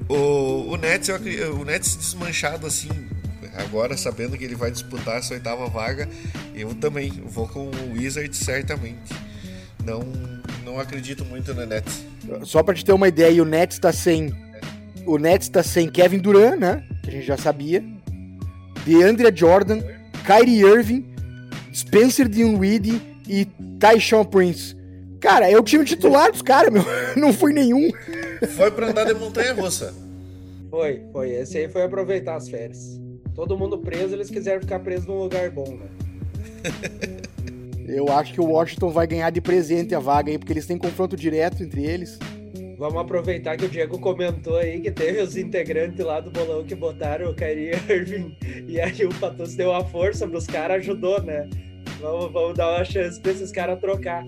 O, 0.09 0.73
o, 0.73 0.77
Nets, 0.77 1.09
o 1.09 1.65
Nets 1.65 1.95
desmanchado 1.95 2.67
assim, 2.67 2.89
agora 3.55 3.97
sabendo 3.97 4.37
que 4.37 4.45
ele 4.45 4.57
vai 4.57 4.71
disputar 4.71 5.19
essa 5.19 5.35
oitava 5.35 5.67
vaga, 5.69 6.09
eu 6.55 6.75
também 6.75 7.11
vou 7.27 7.47
com 7.47 7.67
o 7.67 7.93
Wizard 7.93 8.35
certamente. 8.35 9.15
Não, 9.85 10.01
não 10.65 10.81
acredito 10.81 11.25
muito 11.25 11.55
no 11.55 11.65
Nets. 11.67 12.05
Só 12.43 12.63
para 12.63 12.75
te 12.75 12.85
ter 12.85 12.93
uma 12.93 13.07
ideia, 13.07 13.43
o 13.43 13.47
Nets 13.47 13.77
está 13.77 13.93
sem 13.93 14.35
o 15.07 15.19
Nets 15.19 15.47
está 15.47 15.63
sem 15.63 15.89
Kevin 15.89 16.19
Durant, 16.19 16.59
né? 16.59 16.85
Que 17.03 17.11
a 17.11 17.13
gente 17.13 17.27
já 17.27 17.37
sabia. 17.37 17.83
DeAndre 18.85 19.35
Jordan, 19.35 19.81
Kyrie 20.25 20.61
Irving, 20.61 21.05
Spencer 21.75 22.29
Dinwiddie 22.29 23.01
e 23.29 23.47
Tyshawn 23.79 24.25
Prince. 24.25 24.77
Cara, 25.21 25.47
o 25.59 25.63
time 25.63 25.85
titular 25.85 26.33
dos 26.33 26.43
caras, 26.43 26.73
meu. 26.73 26.83
Não 27.17 27.33
foi 27.33 27.53
nenhum. 27.53 27.91
Foi 28.57 28.71
pra 28.71 28.89
andar 28.89 29.05
de 29.05 29.15
montanha 29.15 29.53
russa. 29.53 29.95
Foi, 30.71 31.03
foi. 31.13 31.31
Esse 31.31 31.59
aí 31.59 31.69
foi 31.69 31.83
aproveitar 31.83 32.37
as 32.37 32.49
férias. 32.49 33.01
Todo 33.35 33.57
mundo 33.57 33.79
preso, 33.79 34.15
eles 34.15 34.31
quiseram 34.31 34.61
ficar 34.61 34.81
presos 34.81 35.07
num 35.07 35.19
lugar 35.19 35.51
bom, 35.51 35.77
né? 35.77 35.87
Eu 37.87 38.09
acho 38.09 38.33
que 38.33 38.41
o 38.41 38.47
Washington 38.47 38.91
vai 38.91 39.07
ganhar 39.07 39.31
de 39.31 39.41
presente 39.41 39.95
a 39.95 39.99
vaga 39.99 40.31
aí, 40.31 40.39
porque 40.39 40.53
eles 40.53 40.67
têm 40.67 40.79
confronto 40.79 41.17
direto 41.17 41.63
entre 41.63 41.85
eles. 41.85 42.19
Vamos 42.79 43.01
aproveitar 43.01 43.57
que 43.57 43.67
o 43.67 43.69
Diego 43.69 43.99
comentou 43.99 44.57
aí 44.57 44.81
que 44.81 44.91
teve 44.91 45.21
os 45.21 45.37
integrantes 45.37 46.03
lá 46.03 46.19
do 46.21 46.31
bolão 46.31 46.65
que 46.65 46.75
botaram 46.75 47.31
o 47.31 47.35
Kyrie 47.35 47.73
Irving 47.89 48.35
e 48.67 48.81
aí 48.81 49.05
o 49.05 49.15
Patus 49.17 49.55
deu 49.55 49.75
a 49.75 49.85
força 49.85 50.27
pros 50.27 50.47
caras, 50.47 50.79
ajudou, 50.79 51.21
né? 51.23 51.47
Vamos, 52.01 52.33
vamos 52.33 52.57
dar 52.57 52.71
uma 52.77 52.85
chance 52.85 53.21
pra 53.21 53.33
esses 53.33 53.51
caras 53.51 53.79
trocar. 53.79 54.25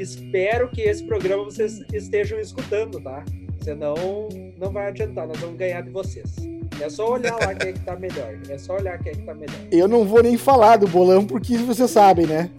Espero 0.00 0.70
que 0.70 0.80
esse 0.80 1.04
programa 1.04 1.44
vocês 1.44 1.84
estejam 1.92 2.40
escutando, 2.40 2.98
tá? 3.02 3.22
Senão 3.62 3.94
não 4.56 4.72
vai 4.72 4.88
adiantar, 4.88 5.28
nós 5.28 5.38
vamos 5.38 5.58
ganhar 5.58 5.82
de 5.82 5.90
vocês. 5.90 6.36
É 6.80 6.88
só 6.88 7.12
olhar 7.12 7.34
lá 7.34 7.54
quem 7.54 7.68
é 7.68 7.72
que 7.74 7.80
tá 7.80 7.96
melhor. 7.96 8.34
É 8.48 8.56
só 8.56 8.76
olhar 8.76 8.98
quem 8.98 9.12
é 9.12 9.14
que 9.14 9.22
tá 9.22 9.34
melhor. 9.34 9.60
Eu 9.70 9.86
não 9.86 10.06
vou 10.06 10.22
nem 10.22 10.38
falar 10.38 10.78
do 10.78 10.88
bolão, 10.88 11.26
porque 11.26 11.58
vocês 11.58 11.90
sabem, 11.90 12.26
né? 12.26 12.50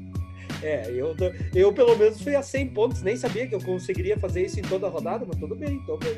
é, 0.64 0.90
eu, 0.90 1.14
eu 1.54 1.74
pelo 1.74 1.94
menos 1.94 2.22
fui 2.22 2.34
a 2.34 2.42
100 2.42 2.68
pontos, 2.68 3.02
nem 3.02 3.18
sabia 3.18 3.46
que 3.46 3.54
eu 3.54 3.60
conseguiria 3.60 4.18
fazer 4.18 4.46
isso 4.46 4.58
em 4.58 4.62
toda 4.62 4.86
a 4.86 4.90
rodada, 4.90 5.26
mas 5.28 5.38
tudo 5.38 5.54
bem, 5.54 5.78
tô 5.84 5.98
bem. 5.98 6.16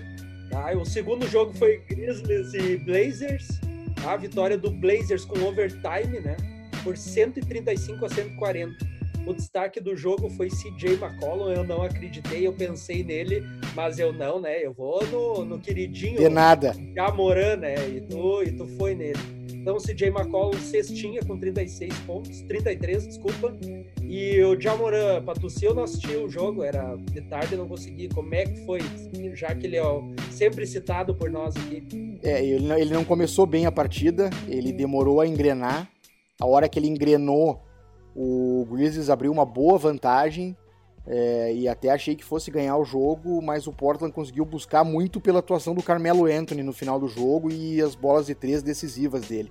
Tá, 0.51 0.71
o 0.77 0.85
segundo 0.85 1.27
jogo 1.27 1.53
foi 1.55 1.79
Grizzlies 1.89 2.55
e 2.55 2.77
Blazers. 2.77 3.61
A 4.07 4.17
vitória 4.17 4.57
do 4.57 4.71
Blazers 4.71 5.25
com 5.25 5.37
overtime, 5.41 6.21
né? 6.21 6.37
Por 6.85 6.97
135 6.97 8.05
a 8.05 8.09
140. 8.09 8.90
O 9.27 9.33
destaque 9.33 9.81
do 9.81 9.97
jogo 9.97 10.29
foi 10.31 10.49
CJ 10.49 10.95
McCollum. 10.95 11.51
Eu 11.51 11.65
não 11.65 11.83
acreditei, 11.83 12.47
eu 12.47 12.53
pensei 12.53 13.05
nele, 13.05 13.45
mas 13.75 13.99
eu 13.99 14.13
não, 14.13 14.41
né? 14.41 14.65
Eu 14.65 14.73
vou 14.73 15.05
no, 15.07 15.45
no 15.45 15.59
queridinho. 15.59 16.19
De 16.19 16.29
nada. 16.29 16.75
Jamoran, 16.95 17.57
né? 17.57 17.75
E 17.89 18.01
tu, 18.01 18.43
e 18.43 18.53
tu 18.53 18.67
foi 18.77 18.95
nele. 18.95 19.41
Então, 19.61 19.77
o 19.77 19.79
CJ 19.79 20.09
McCollum 20.09 20.59
cestinha 20.59 21.21
com 21.23 21.39
36 21.39 21.95
pontos, 22.01 22.41
33, 22.43 23.07
desculpa. 23.07 23.55
E 24.03 24.43
o 24.43 24.59
Jamoran, 24.59 25.23
Patucci, 25.23 25.67
eu 25.67 25.75
não 25.75 25.85
assisti 25.85 26.17
o 26.17 26.31
jogo, 26.31 26.65
era 26.65 26.97
de 26.97 27.21
tarde, 27.21 27.57
não 27.57 27.69
consegui. 27.69 28.09
Como 28.09 28.35
é 28.35 28.47
que 28.47 28.65
foi? 28.65 28.81
Já 29.35 29.55
que 29.55 29.67
ele 29.67 29.77
é 29.77 29.83
sempre 30.31 30.67
citado 30.67 31.15
por 31.15 31.31
nós 31.31 31.55
aqui. 31.57 32.19
É, 32.23 32.43
ele 32.43 32.93
não 32.93 33.05
começou 33.05 33.45
bem 33.45 33.67
a 33.67 33.73
partida, 33.73 34.31
ele 34.49 34.73
demorou 34.73 35.21
a 35.21 35.27
engrenar. 35.27 35.89
A 36.41 36.47
hora 36.47 36.67
que 36.67 36.79
ele 36.79 36.89
engrenou, 36.89 37.61
o 38.15 38.67
Grizzlies 38.71 39.11
abriu 39.11 39.31
uma 39.31 39.45
boa 39.45 39.79
vantagem 39.79 40.57
é, 41.07 41.55
e 41.55 41.69
até 41.69 41.91
achei 41.91 42.15
que 42.15 42.25
fosse 42.25 42.51
ganhar 42.51 42.77
o 42.77 42.85
jogo, 42.85 43.41
mas 43.43 43.67
o 43.67 43.73
Portland 43.73 44.13
conseguiu 44.13 44.45
buscar 44.45 44.85
muito 44.85 45.21
pela 45.21 45.39
atuação 45.39 45.75
do 45.75 45.83
Carmelo 45.83 46.27
Anthony 46.27 46.63
no 46.63 46.73
final 46.73 46.99
do 47.01 47.09
jogo 47.09 47.51
e 47.51 47.81
as 47.81 47.95
bolas 47.95 48.27
de 48.27 48.35
três 48.35 48.63
decisivas 48.63 49.23
dele. 49.23 49.51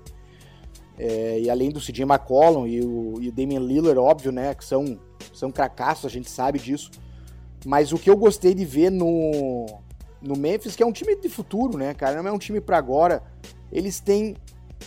É, 0.98 1.40
e 1.40 1.50
além 1.50 1.70
do 1.70 1.80
CJ 1.80 2.04
McCollum 2.04 2.68
e 2.68 2.82
o, 2.82 3.22
e 3.22 3.30
o 3.30 3.32
Damian 3.32 3.60
Lillard, 3.60 3.98
óbvio, 3.98 4.32
né, 4.32 4.54
que 4.54 4.66
são, 4.66 5.00
são 5.34 5.50
cracassos, 5.50 6.06
a 6.06 6.10
gente 6.10 6.30
sabe 6.30 6.60
disso. 6.60 6.92
Mas 7.66 7.92
o 7.92 7.98
que 7.98 8.10
eu 8.10 8.18
gostei 8.18 8.54
de 8.54 8.66
ver 8.66 8.90
no, 8.90 9.66
no 10.22 10.38
Memphis, 10.38 10.76
que 10.76 10.84
é 10.84 10.86
um 10.86 10.92
time 10.92 11.16
de 11.16 11.30
futuro, 11.30 11.78
né, 11.78 11.94
cara, 11.94 12.22
não 12.22 12.30
é 12.30 12.34
um 12.34 12.38
time 12.38 12.60
para 12.62 12.78
agora, 12.78 13.24
eles 13.72 14.00
têm 14.00 14.36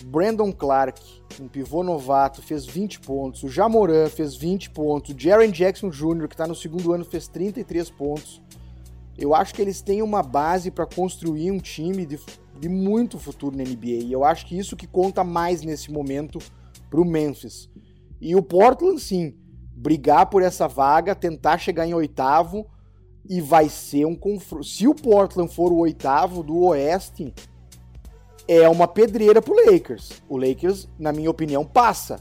Brandon 0.05 0.53
Clark, 0.53 1.01
um 1.41 1.49
pivô 1.49 1.83
novato, 1.83 2.43
fez 2.43 2.67
20 2.67 3.01
pontos. 3.01 3.43
O 3.43 3.49
Jamoran 3.49 4.09
fez 4.09 4.35
20 4.35 4.71
pontos. 4.71 5.15
O 5.15 5.19
Jaren 5.19 5.51
Jackson 5.51 5.91
Jr., 5.91 6.29
que 6.29 6.35
está 6.35 6.47
no 6.47 6.55
segundo 6.55 6.93
ano, 6.93 7.05
fez 7.05 7.29
33 7.29 7.91
pontos. 7.91 8.43
Eu 9.17 9.35
acho 9.35 9.55
que 9.55 9.61
eles 9.61 9.83
têm 9.83 10.03
uma 10.03 10.23
base 10.23 10.71
para 10.71 10.87
construir 10.87 11.51
um 11.51 11.59
time 11.59 12.07
de, 12.07 12.19
de 12.59 12.69
muito 12.69 13.19
futuro 13.19 13.57
na 13.57 13.63
NBA. 13.63 14.05
E 14.05 14.13
eu 14.13 14.25
acho 14.25 14.47
que 14.47 14.59
isso 14.59 14.77
que 14.77 14.87
conta 14.87 15.23
mais 15.23 15.63
nesse 15.63 15.93
momento 15.93 16.39
para 16.91 17.01
o 17.01 17.05
Memphis. 17.05 17.69
E 18.21 18.35
o 18.35 18.43
Portland, 18.43 19.01
sim, 19.01 19.35
brigar 19.75 20.27
por 20.27 20.43
essa 20.43 20.67
vaga, 20.67 21.15
tentar 21.15 21.59
chegar 21.59 21.87
em 21.87 21.95
oitavo. 21.95 22.67
E 23.29 23.41
vai 23.41 23.69
ser 23.69 24.05
um 24.05 24.17
confronto. 24.17 24.65
Se 24.65 24.89
o 24.89 24.95
Portland 24.95 25.53
for 25.55 25.71
o 25.71 25.79
oitavo 25.79 26.43
do 26.43 26.59
Oeste, 26.65 27.33
é 28.61 28.69
uma 28.69 28.87
pedreira 28.87 29.41
pro 29.41 29.55
Lakers. 29.55 30.23
O 30.29 30.37
Lakers, 30.37 30.89
na 30.99 31.13
minha 31.13 31.31
opinião, 31.31 31.65
passa. 31.65 32.21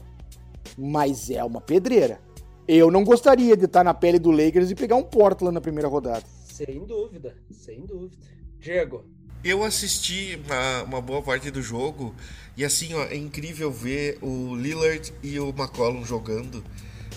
Mas 0.78 1.28
é 1.28 1.44
uma 1.44 1.60
pedreira. 1.60 2.20
Eu 2.66 2.90
não 2.90 3.04
gostaria 3.04 3.56
de 3.56 3.66
estar 3.66 3.84
na 3.84 3.92
pele 3.92 4.18
do 4.18 4.30
Lakers 4.30 4.70
e 4.70 4.74
pegar 4.74 4.96
um 4.96 5.02
Portland 5.02 5.54
na 5.54 5.60
primeira 5.60 5.88
rodada. 5.88 6.24
Sem 6.46 6.84
dúvida, 6.86 7.36
sem 7.50 7.84
dúvida. 7.84 8.16
Diego. 8.58 9.04
Eu 9.44 9.64
assisti 9.64 10.40
uma, 10.46 10.82
uma 10.84 11.00
boa 11.00 11.20
parte 11.20 11.50
do 11.50 11.60
jogo 11.60 12.14
e 12.56 12.64
assim, 12.64 12.94
ó, 12.94 13.02
é 13.04 13.16
incrível 13.16 13.72
ver 13.72 14.18
o 14.22 14.54
Lillard 14.54 15.12
e 15.22 15.38
o 15.40 15.48
McCollum 15.48 16.04
jogando, 16.04 16.64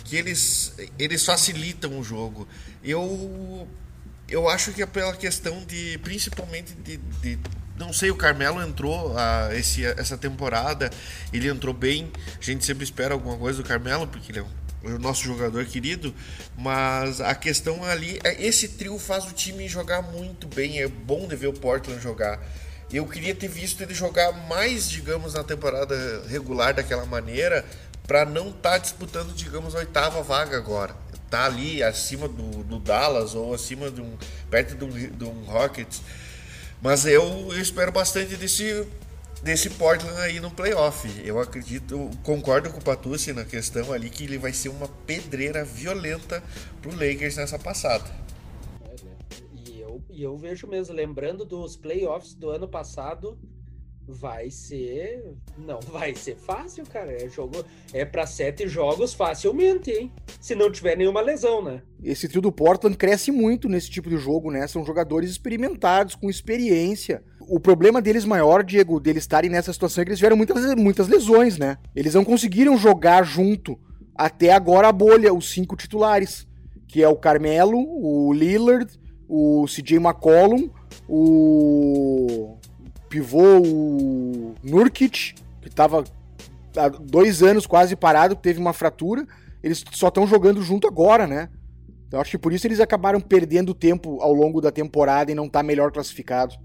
que 0.03 0.15
eles, 0.15 0.75
eles 0.97 1.23
facilitam 1.23 1.99
o 1.99 2.03
jogo. 2.03 2.47
Eu 2.83 3.67
eu 4.27 4.49
acho 4.49 4.73
que 4.73 4.81
é 4.81 4.85
pela 4.87 5.15
questão 5.15 5.63
de 5.65 5.99
principalmente 5.99 6.73
de, 6.73 6.97
de 6.97 7.37
não 7.77 7.91
sei, 7.91 8.09
o 8.09 8.15
Carmelo 8.15 8.61
entrou 8.61 9.17
a, 9.17 9.47
ah, 9.47 9.55
esse, 9.55 9.85
essa 9.85 10.17
temporada, 10.17 10.89
ele 11.33 11.47
entrou 11.47 11.73
bem. 11.73 12.11
A 12.39 12.43
gente 12.43 12.65
sempre 12.65 12.83
espera 12.83 13.13
alguma 13.13 13.37
coisa 13.37 13.61
do 13.61 13.67
Carmelo, 13.67 14.07
porque 14.07 14.31
ele 14.31 14.39
é 14.39 14.45
o 14.83 14.99
nosso 14.99 15.23
jogador 15.23 15.65
querido, 15.65 16.13
mas 16.55 17.19
a 17.19 17.33
questão 17.33 17.83
ali 17.83 18.19
é 18.23 18.45
esse 18.45 18.69
trio 18.69 18.99
faz 18.99 19.25
o 19.25 19.31
time 19.31 19.67
jogar 19.67 20.01
muito 20.01 20.47
bem, 20.47 20.79
é 20.79 20.87
bom 20.87 21.27
de 21.27 21.35
ver 21.35 21.47
o 21.47 21.53
Portland 21.53 22.01
jogar. 22.01 22.39
Eu 22.93 23.05
queria 23.07 23.33
ter 23.33 23.47
visto 23.47 23.81
ele 23.81 23.95
jogar 23.95 24.31
mais, 24.47 24.87
digamos, 24.87 25.33
na 25.33 25.43
temporada 25.43 25.95
regular 26.27 26.73
daquela 26.73 27.05
maneira, 27.05 27.65
para 28.05 28.23
não 28.25 28.49
estar 28.49 28.71
tá 28.71 28.77
disputando, 28.77 29.33
digamos, 29.33 29.73
a 29.73 29.79
oitava 29.79 30.21
vaga 30.21 30.55
agora. 30.55 30.95
Tá 31.29 31.45
ali 31.45 31.81
acima 31.81 32.27
do, 32.27 32.63
do 32.63 32.79
Dallas 32.79 33.33
ou 33.33 33.53
acima 33.53 33.89
de 33.89 33.99
um 33.99 34.15
perto 34.49 34.75
de 34.75 34.85
um, 34.85 34.89
de 34.89 35.23
um 35.23 35.43
Rockets. 35.45 36.01
Mas 36.85 37.03
eu, 37.03 37.23
eu 37.51 37.59
espero 37.59 37.91
bastante 37.91 38.37
desse, 38.37 38.87
desse 39.41 39.71
Portland 39.71 40.21
aí 40.21 40.39
no 40.39 40.51
playoff. 40.51 41.09
Eu 41.25 41.39
acredito, 41.39 42.11
concordo 42.21 42.69
com 42.69 42.77
o 42.77 42.83
Patucci 42.83 43.33
na 43.33 43.43
questão 43.43 43.91
ali 43.91 44.07
que 44.07 44.25
ele 44.25 44.37
vai 44.37 44.53
ser 44.53 44.69
uma 44.69 44.87
pedreira 44.87 45.65
violenta 45.65 46.43
pro 46.83 46.91
Lakers 46.91 47.37
nessa 47.37 47.57
passada. 47.57 48.05
E 49.51 49.81
eu, 49.81 49.99
e 50.11 50.21
eu 50.21 50.37
vejo 50.37 50.67
mesmo, 50.67 50.93
lembrando 50.93 51.43
dos 51.43 51.75
playoffs 51.75 52.35
do 52.35 52.51
ano 52.51 52.67
passado, 52.67 53.35
vai 54.07 54.49
ser. 54.49 55.33
Não 55.57 55.79
vai 55.79 56.15
ser 56.15 56.35
fácil, 56.35 56.85
cara. 56.85 57.11
É 57.11 57.27
jogo. 57.27 57.63
É 57.93 58.05
para 58.05 58.25
sete 58.25 58.67
jogos 58.67 59.13
facilmente, 59.13 59.91
hein? 59.91 60.11
Se 60.39 60.55
não 60.55 60.71
tiver 60.71 60.97
nenhuma 60.97 61.21
lesão, 61.21 61.63
né? 61.63 61.81
Esse 62.03 62.27
trio 62.27 62.41
do 62.41 62.51
Portland 62.51 62.97
cresce 62.97 63.31
muito 63.31 63.67
nesse 63.67 63.89
tipo 63.89 64.09
de 64.09 64.17
jogo, 64.17 64.51
né? 64.51 64.67
São 64.67 64.85
jogadores 64.85 65.29
experimentados, 65.29 66.15
com 66.15 66.29
experiência. 66.29 67.23
O 67.39 67.59
problema 67.59 68.01
deles 68.01 68.25
maior, 68.25 68.63
Diego, 68.63 68.99
deles 68.99 69.23
estarem 69.23 69.49
nessa 69.49 69.71
situação 69.73 70.01
é 70.01 70.05
que 70.05 70.09
eles 70.09 70.19
tiveram 70.19 70.37
muitas, 70.37 70.75
muitas 70.75 71.07
lesões, 71.07 71.57
né? 71.57 71.77
Eles 71.95 72.13
não 72.13 72.25
conseguiram 72.25 72.77
jogar 72.77 73.23
junto 73.23 73.79
até 74.15 74.51
agora 74.51 74.87
a 74.87 74.93
bolha, 74.93 75.33
os 75.33 75.51
cinco 75.51 75.75
titulares, 75.75 76.47
que 76.87 77.03
é 77.03 77.07
o 77.07 77.17
Carmelo, 77.17 77.77
o 77.77 78.33
Lillard, 78.33 78.87
o 79.27 79.65
CJ 79.67 79.97
McCollum, 79.97 80.69
o 81.07 82.57
pivô 83.15 83.61
o 83.65 84.55
Nurkic, 84.61 85.35
que 85.61 85.69
estava 85.69 86.03
há 86.75 86.89
dois 86.89 87.41
anos 87.41 87.65
quase 87.65 87.95
parado, 87.95 88.35
teve 88.35 88.59
uma 88.59 88.73
fratura. 88.73 89.25
Eles 89.63 89.85
só 89.93 90.09
estão 90.09 90.27
jogando 90.27 90.61
junto 90.61 90.85
agora, 90.85 91.25
né? 91.25 91.49
Então 92.05 92.19
acho 92.19 92.31
que 92.31 92.37
por 92.37 92.51
isso 92.51 92.67
eles 92.67 92.81
acabaram 92.81 93.21
perdendo 93.21 93.73
tempo 93.73 94.19
ao 94.19 94.33
longo 94.33 94.59
da 94.59 94.69
temporada 94.69 95.31
e 95.31 95.35
não 95.35 95.47
tá 95.47 95.63
melhor 95.63 95.93
classificado. 95.93 96.55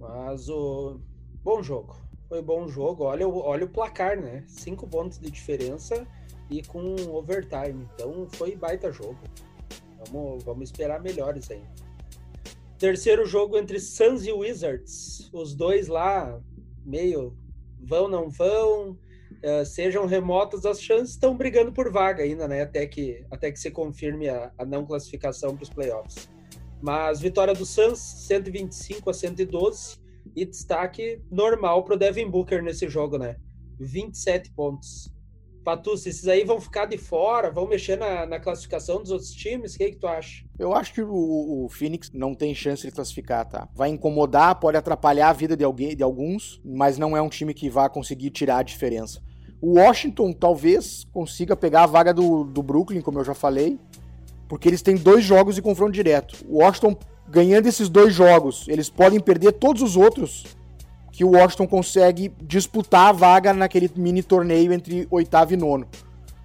Mas 0.00 0.48
o. 0.48 0.98
Bom 1.44 1.62
jogo. 1.62 1.96
Foi 2.28 2.42
bom 2.42 2.66
jogo. 2.66 3.04
Olha, 3.04 3.28
olha 3.28 3.64
o 3.64 3.68
placar, 3.68 4.20
né? 4.20 4.42
Cinco 4.48 4.88
pontos 4.88 5.20
de 5.20 5.30
diferença 5.30 6.04
e 6.50 6.64
com 6.64 6.96
overtime. 7.14 7.88
Então 7.94 8.26
foi 8.32 8.56
baita 8.56 8.90
jogo. 8.90 9.18
Vamos, 10.10 10.42
vamos 10.42 10.68
esperar 10.68 11.00
melhores 11.00 11.48
ainda. 11.48 11.85
Terceiro 12.78 13.24
jogo 13.24 13.56
entre 13.56 13.80
Suns 13.80 14.26
e 14.26 14.32
Wizards. 14.32 15.30
Os 15.32 15.54
dois 15.54 15.88
lá, 15.88 16.40
meio 16.84 17.36
vão, 17.80 18.08
não 18.08 18.28
vão, 18.28 18.90
uh, 18.90 19.64
sejam 19.64 20.06
remotas, 20.06 20.66
as 20.66 20.82
chances 20.82 21.10
estão 21.10 21.36
brigando 21.36 21.72
por 21.72 21.90
vaga 21.90 22.22
ainda, 22.22 22.46
né? 22.46 22.62
Até 22.62 22.86
que, 22.86 23.24
até 23.30 23.50
que 23.50 23.58
se 23.58 23.70
confirme 23.70 24.28
a, 24.28 24.52
a 24.58 24.64
não 24.64 24.84
classificação 24.84 25.54
para 25.54 25.62
os 25.62 25.70
playoffs. 25.70 26.28
Mas 26.82 27.20
vitória 27.20 27.54
do 27.54 27.64
Suns, 27.64 27.98
125 27.98 29.08
a 29.08 29.14
112. 29.14 29.98
E 30.34 30.44
destaque 30.44 31.22
normal 31.30 31.84
para 31.84 31.94
o 31.94 31.98
Devin 31.98 32.28
Booker 32.28 32.62
nesse 32.62 32.88
jogo, 32.88 33.16
né? 33.16 33.36
27 33.78 34.52
pontos. 34.52 35.15
Patucci, 35.66 36.10
esses 36.10 36.28
aí 36.28 36.44
vão 36.44 36.60
ficar 36.60 36.86
de 36.86 36.96
fora, 36.96 37.50
vão 37.50 37.66
mexer 37.66 37.98
na, 37.98 38.24
na 38.24 38.38
classificação 38.38 39.02
dos 39.02 39.10
outros 39.10 39.32
times? 39.32 39.74
O 39.74 39.78
que, 39.78 39.82
é 39.82 39.90
que 39.90 39.96
tu 39.96 40.06
acha? 40.06 40.44
Eu 40.56 40.72
acho 40.72 40.94
que 40.94 41.02
o, 41.02 41.64
o, 41.64 41.68
Phoenix 41.68 42.08
não 42.14 42.36
tem 42.36 42.54
chance 42.54 42.86
de 42.86 42.92
classificar, 42.92 43.44
tá? 43.44 43.68
Vai 43.74 43.88
incomodar, 43.88 44.60
pode 44.60 44.76
atrapalhar 44.76 45.28
a 45.28 45.32
vida 45.32 45.56
de, 45.56 45.64
alguém, 45.64 45.96
de 45.96 46.04
alguns, 46.04 46.60
mas 46.64 46.98
não 46.98 47.16
é 47.16 47.20
um 47.20 47.28
time 47.28 47.52
que 47.52 47.68
vai 47.68 47.90
conseguir 47.90 48.30
tirar 48.30 48.58
a 48.58 48.62
diferença. 48.62 49.20
O 49.60 49.80
Washington 49.80 50.32
talvez 50.32 51.04
consiga 51.12 51.56
pegar 51.56 51.82
a 51.82 51.86
vaga 51.86 52.14
do, 52.14 52.44
do 52.44 52.62
Brooklyn, 52.62 53.00
como 53.00 53.18
eu 53.18 53.24
já 53.24 53.34
falei, 53.34 53.76
porque 54.48 54.68
eles 54.68 54.82
têm 54.82 54.94
dois 54.94 55.24
jogos 55.24 55.56
de 55.56 55.62
confronto 55.62 55.90
direto. 55.90 56.46
O 56.48 56.58
Washington, 56.58 56.96
ganhando 57.28 57.66
esses 57.66 57.88
dois 57.88 58.14
jogos, 58.14 58.68
eles 58.68 58.88
podem 58.88 59.18
perder 59.18 59.50
todos 59.54 59.82
os 59.82 59.96
outros 59.96 60.44
que 61.16 61.24
o 61.24 61.30
Washington 61.30 61.66
consegue 61.66 62.30
disputar 62.42 63.08
a 63.08 63.12
vaga 63.12 63.54
naquele 63.54 63.90
mini 63.96 64.22
torneio 64.22 64.70
entre 64.70 65.08
oitavo 65.10 65.54
e 65.54 65.56
nono. 65.56 65.88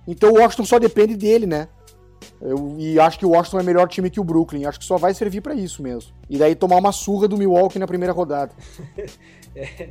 Então 0.08 0.32
o 0.32 0.40
Washington 0.40 0.64
só 0.64 0.80
depende 0.80 1.18
dele, 1.18 1.46
né? 1.46 1.68
Eu, 2.40 2.78
e 2.80 2.98
acho 2.98 3.20
que 3.20 3.26
o 3.26 3.32
Washington 3.32 3.60
é 3.60 3.64
melhor 3.64 3.90
time 3.90 4.10
que 4.10 4.20
o 4.20 4.24
Brooklyn. 4.24 4.64
Acho 4.64 4.80
que 4.80 4.86
só 4.86 4.96
vai 4.96 5.14
servir 5.14 5.42
para 5.42 5.54
isso 5.54 5.84
mesmo. 5.84 6.14
E 6.30 6.38
daí 6.38 6.56
tomar 6.56 6.78
uma 6.78 6.94
surra 6.94 7.28
do 7.28 7.38
Milwaukee 7.38 7.80
na 7.80 7.86
primeira 7.86 8.14
rodada. 8.14 8.54
é, 9.54 9.90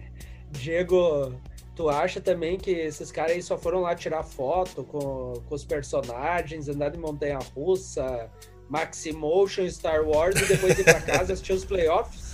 Diego, 0.51 1.35
tu 1.77 1.91
acha 1.91 2.19
também 2.19 2.57
que 2.57 2.71
esses 2.71 3.13
caras 3.13 3.33
aí 3.33 3.43
só 3.43 3.59
foram 3.59 3.81
lá 3.81 3.95
tirar 3.95 4.23
foto 4.23 4.83
com, 4.83 5.35
com 5.47 5.55
os 5.55 5.65
personagens, 5.65 6.71
andar 6.71 6.89
de 6.89 6.99
montanha 6.99 7.39
russa, 7.55 8.31
Maximotion, 8.67 9.69
Star 9.69 10.03
Wars 10.09 10.41
e 10.41 10.47
depois 10.47 10.79
ir 10.79 10.85
pra 10.85 11.03
casa 11.03 11.35
assistir 11.35 11.53
os 11.53 11.67
playoffs? 11.67 12.30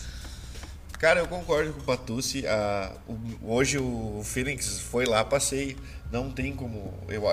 Cara, 0.99 1.21
eu 1.21 1.29
concordo 1.29 1.75
com 1.75 1.81
o 1.81 1.85
Patucci. 1.85 2.45
hoje 3.43 3.77
o 3.79 4.23
Phoenix 4.25 4.81
foi 4.81 5.05
lá, 5.05 5.23
passei. 5.23 5.77
Não 6.11 6.31
tem 6.31 6.55
como. 6.55 6.95
Eu 7.07 7.29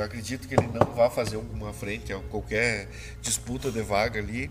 acredito 0.00 0.46
que 0.46 0.54
ele 0.54 0.68
não 0.68 0.94
vai 0.94 1.10
fazer 1.10 1.34
alguma 1.34 1.72
frente 1.72 2.12
a 2.12 2.20
qualquer 2.20 2.88
disputa 3.20 3.72
de 3.72 3.82
vaga 3.82 4.20
ali. 4.20 4.48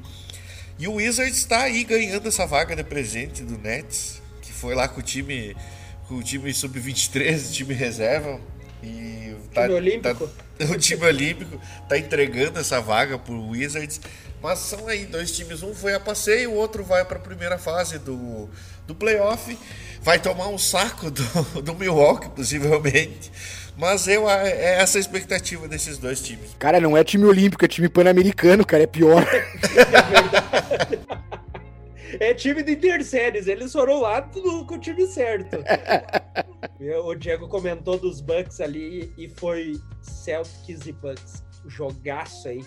E 0.78 0.86
o 0.86 0.96
Wizards 0.96 1.38
está 1.38 1.64
aí 1.64 1.84
ganhando 1.86 2.28
essa 2.28 2.46
vaga 2.46 2.76
de 2.76 2.84
presente 2.84 3.42
do 3.42 3.58
Nets, 3.58 4.22
que 4.42 4.52
foi 4.52 4.76
lá 4.76 4.88
com 4.90 5.00
o 5.00 5.04
time, 5.04 5.56
com 6.08 6.16
o 6.16 6.24
time 6.24 6.54
sub-23, 6.54 7.54
time 7.54 7.74
reserva. 7.74 8.40
E 8.88 9.36
tá, 9.54 9.64
time 9.64 9.74
olímpico. 9.74 10.30
Tá, 10.58 10.66
o 10.72 10.78
time 10.78 11.06
olímpico 11.06 11.62
tá 11.88 11.98
entregando 11.98 12.60
essa 12.60 12.80
vaga 12.80 13.18
pro 13.18 13.50
Wizards. 13.50 14.00
Mas 14.42 14.60
são 14.60 14.88
aí 14.88 15.06
dois 15.06 15.32
times, 15.32 15.64
um 15.64 15.74
foi 15.74 15.96
a 15.96 16.00
passeio, 16.00 16.52
o 16.52 16.56
outro 16.56 16.84
vai 16.84 17.04
para 17.04 17.18
a 17.18 17.22
primeira 17.22 17.58
fase 17.58 17.98
do, 17.98 18.48
do 18.86 18.94
playoff. 18.94 19.58
Vai 20.02 20.20
tomar 20.20 20.48
um 20.48 20.58
saco 20.58 21.10
do, 21.10 21.24
do 21.62 21.74
Milwaukee, 21.74 22.30
possivelmente. 22.30 23.32
Mas 23.76 24.08
eu, 24.08 24.28
é 24.28 24.80
essa 24.80 24.98
a 24.98 25.02
expectativa 25.02 25.68
desses 25.68 26.00
dois 26.00 26.20
times. 26.20 26.56
Cara, 26.58 26.80
não 26.80 26.98
é 26.98 27.04
time 27.04 27.26
olímpico, 27.26 27.64
é 27.64 27.68
time 27.68 27.88
pan-americano, 27.88 28.66
cara, 28.66 28.84
é 28.84 28.88
pior. 28.88 29.24
é 32.20 32.34
time 32.34 32.64
de 32.64 32.74
interséries, 32.74 33.48
eles 33.48 33.72
foram 33.72 34.02
lá 34.02 34.22
tudo 34.22 34.66
com 34.66 34.76
o 34.76 34.80
time 34.80 35.06
certo. 35.08 35.58
o 37.04 37.16
Diego 37.16 37.48
comentou 37.48 37.98
dos 37.98 38.22
Bucks 38.22 38.62
ali 38.62 39.14
e 39.18 39.30
foi 39.30 39.80
Celtics 40.02 40.86
e 40.86 40.92
Bucks. 40.92 41.44
Jogaço 41.66 42.48
aí 42.48 42.64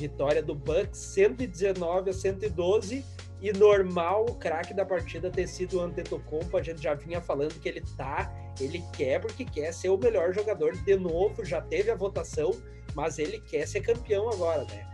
vitória 0.00 0.42
do 0.42 0.54
Bucks 0.54 0.98
119 0.98 2.10
a 2.10 2.12
112 2.12 3.04
e 3.42 3.52
normal 3.52 4.26
o 4.28 4.34
craque 4.34 4.72
da 4.72 4.84
partida 4.84 5.30
ter 5.30 5.46
sido 5.46 5.78
o 5.78 5.80
Antetokounmpo, 5.80 6.56
a 6.56 6.62
gente 6.62 6.82
já 6.82 6.94
vinha 6.94 7.20
falando 7.20 7.58
que 7.60 7.68
ele 7.68 7.82
tá, 7.96 8.32
ele 8.60 8.82
quer 8.94 9.20
porque 9.20 9.44
quer 9.44 9.72
ser 9.72 9.88
o 9.88 9.98
melhor 9.98 10.32
jogador 10.32 10.72
de 10.72 10.96
novo, 10.96 11.44
já 11.44 11.60
teve 11.60 11.90
a 11.90 11.94
votação, 11.94 12.50
mas 12.94 13.18
ele 13.18 13.40
quer 13.40 13.66
ser 13.66 13.80
campeão 13.80 14.28
agora, 14.30 14.64
né? 14.64 14.86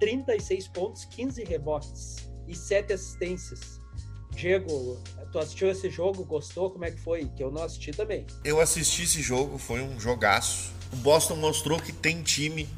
36 0.00 0.68
pontos, 0.68 1.04
15 1.04 1.44
rebotes 1.44 2.31
e 2.48 2.54
7 2.54 2.92
assistências. 2.92 3.80
Diego, 4.30 4.98
tu 5.30 5.38
assistiu 5.38 5.70
esse 5.70 5.90
jogo, 5.90 6.24
gostou? 6.24 6.70
Como 6.70 6.84
é 6.84 6.90
que 6.90 6.98
foi? 6.98 7.26
Que 7.36 7.42
eu 7.42 7.50
não 7.50 7.62
assisti 7.62 7.90
também. 7.90 8.26
Eu 8.44 8.60
assisti 8.60 9.02
esse 9.02 9.20
jogo, 9.20 9.58
foi 9.58 9.82
um 9.82 10.00
jogaço. 10.00 10.72
O 10.92 10.96
Boston 10.96 11.36
mostrou 11.36 11.78
que 11.78 11.92
tem 11.92 12.22
time 12.22 12.68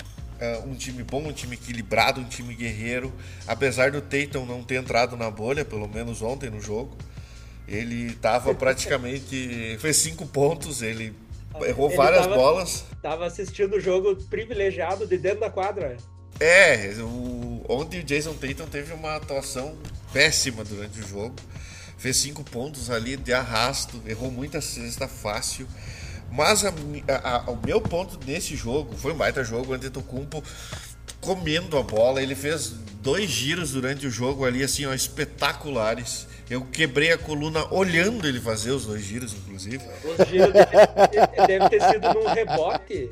uh, 0.41 0.69
um 0.69 0.75
time 0.75 1.03
bom, 1.03 1.29
um 1.29 1.33
time 1.33 1.55
equilibrado, 1.55 2.21
um 2.21 2.25
time 2.25 2.55
guerreiro. 2.55 3.13
Apesar 3.47 3.91
do 3.91 4.01
Tatum 4.01 4.45
não 4.45 4.63
ter 4.63 4.77
entrado 4.77 5.17
na 5.17 5.31
bolha, 5.31 5.65
pelo 5.65 5.89
menos 5.89 6.23
ontem 6.23 6.51
no 6.51 6.61
jogo, 6.61 6.97
ele 7.67 8.13
estava 8.13 8.55
praticamente. 8.55 9.77
fez 9.79 9.97
cinco 9.97 10.27
pontos, 10.27 10.83
ele 10.83 11.15
errou 11.63 11.89
ele 11.89 11.97
várias 11.97 12.23
tava, 12.23 12.35
bolas. 12.35 12.85
Tava 13.03 13.27
assistindo 13.27 13.77
o 13.77 13.81
jogo 13.81 14.17
privilegiado 14.27 15.07
de 15.07 15.17
dentro 15.17 15.41
da 15.41 15.51
quadra. 15.51 15.97
É, 16.41 16.93
o, 16.99 17.54
ontem 17.69 18.01
o 18.01 18.05
Jason 18.05 18.35
Tatum 18.35 18.67
teve 18.67 18.93
uma 18.93 19.17
atuação 19.17 19.77
péssima 20.13 20.65
durante 20.65 21.01
o 21.01 21.07
jogo. 21.07 21.35
Fez 21.97 22.17
cinco 22.17 22.45
pontos 22.45 22.91
ali 22.91 23.17
de 23.17 23.33
arrasto, 23.33 24.03
errou 24.07 24.31
muita 24.31 24.61
cesta 24.61 25.09
fácil. 25.09 25.67
Mas 26.31 26.65
a, 26.65 26.73
a, 27.09 27.37
a, 27.37 27.51
o 27.51 27.61
meu 27.65 27.81
ponto 27.81 28.19
nesse 28.27 28.57
jogo 28.57 28.97
foi 28.97 29.13
um 29.13 29.17
baita 29.17 29.45
jogo, 29.45 29.71
o 29.71 29.75
Antetokounmpo 29.75 30.43
comendo 31.21 31.79
a 31.79 31.83
bola, 31.83 32.23
ele 32.23 32.35
fez 32.35 32.75
dois 33.01 33.31
giros 33.31 33.73
durante 33.73 34.07
o 34.07 34.11
jogo 34.11 34.45
ali, 34.45 34.63
assim, 34.63 34.85
ó, 34.87 34.93
espetaculares. 34.93 36.27
Eu 36.49 36.63
quebrei 36.63 37.13
a 37.13 37.19
coluna 37.19 37.67
olhando 37.73 38.29
ele 38.29 38.41
fazer 38.41 38.73
os 38.73 38.85
dois 38.85 39.03
giros, 39.03 39.33
inclusive. 39.33 39.81
Os 40.05 40.29
giros 40.29 40.53
deve, 40.53 41.47
deve 41.47 41.69
ter 41.71 41.83
sido 41.83 42.13
num 42.13 42.27
rebote. 42.27 43.11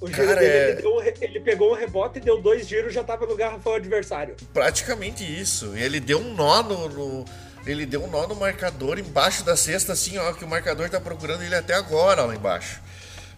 O 0.00 0.06
giro 0.06 0.26
Cara, 0.26 0.40
dele, 0.40 0.52
é... 0.52 0.70
ele, 0.70 0.82
deu, 0.82 1.14
ele, 1.20 1.40
pegou 1.40 1.72
um 1.72 1.74
rebote 1.74 2.18
e 2.18 2.22
deu 2.22 2.40
dois 2.40 2.66
giros 2.66 2.94
já 2.94 3.04
tava 3.04 3.26
no 3.26 3.36
garrafão 3.36 3.74
adversário. 3.74 4.34
Praticamente 4.52 5.22
isso. 5.22 5.76
E 5.76 5.82
ele 5.82 6.00
deu 6.00 6.18
um 6.18 6.34
nó 6.34 6.62
no, 6.62 6.88
no 6.88 7.24
ele 7.66 7.84
deu 7.84 8.02
um 8.02 8.10
nó 8.10 8.26
no 8.26 8.34
marcador 8.34 8.98
embaixo 8.98 9.44
da 9.44 9.54
cesta, 9.56 9.92
assim, 9.92 10.16
ó, 10.16 10.32
que 10.32 10.44
o 10.44 10.48
marcador 10.48 10.88
tá 10.88 10.98
procurando 10.98 11.42
ele 11.42 11.54
até 11.54 11.74
agora 11.74 12.24
lá 12.24 12.34
embaixo. 12.34 12.80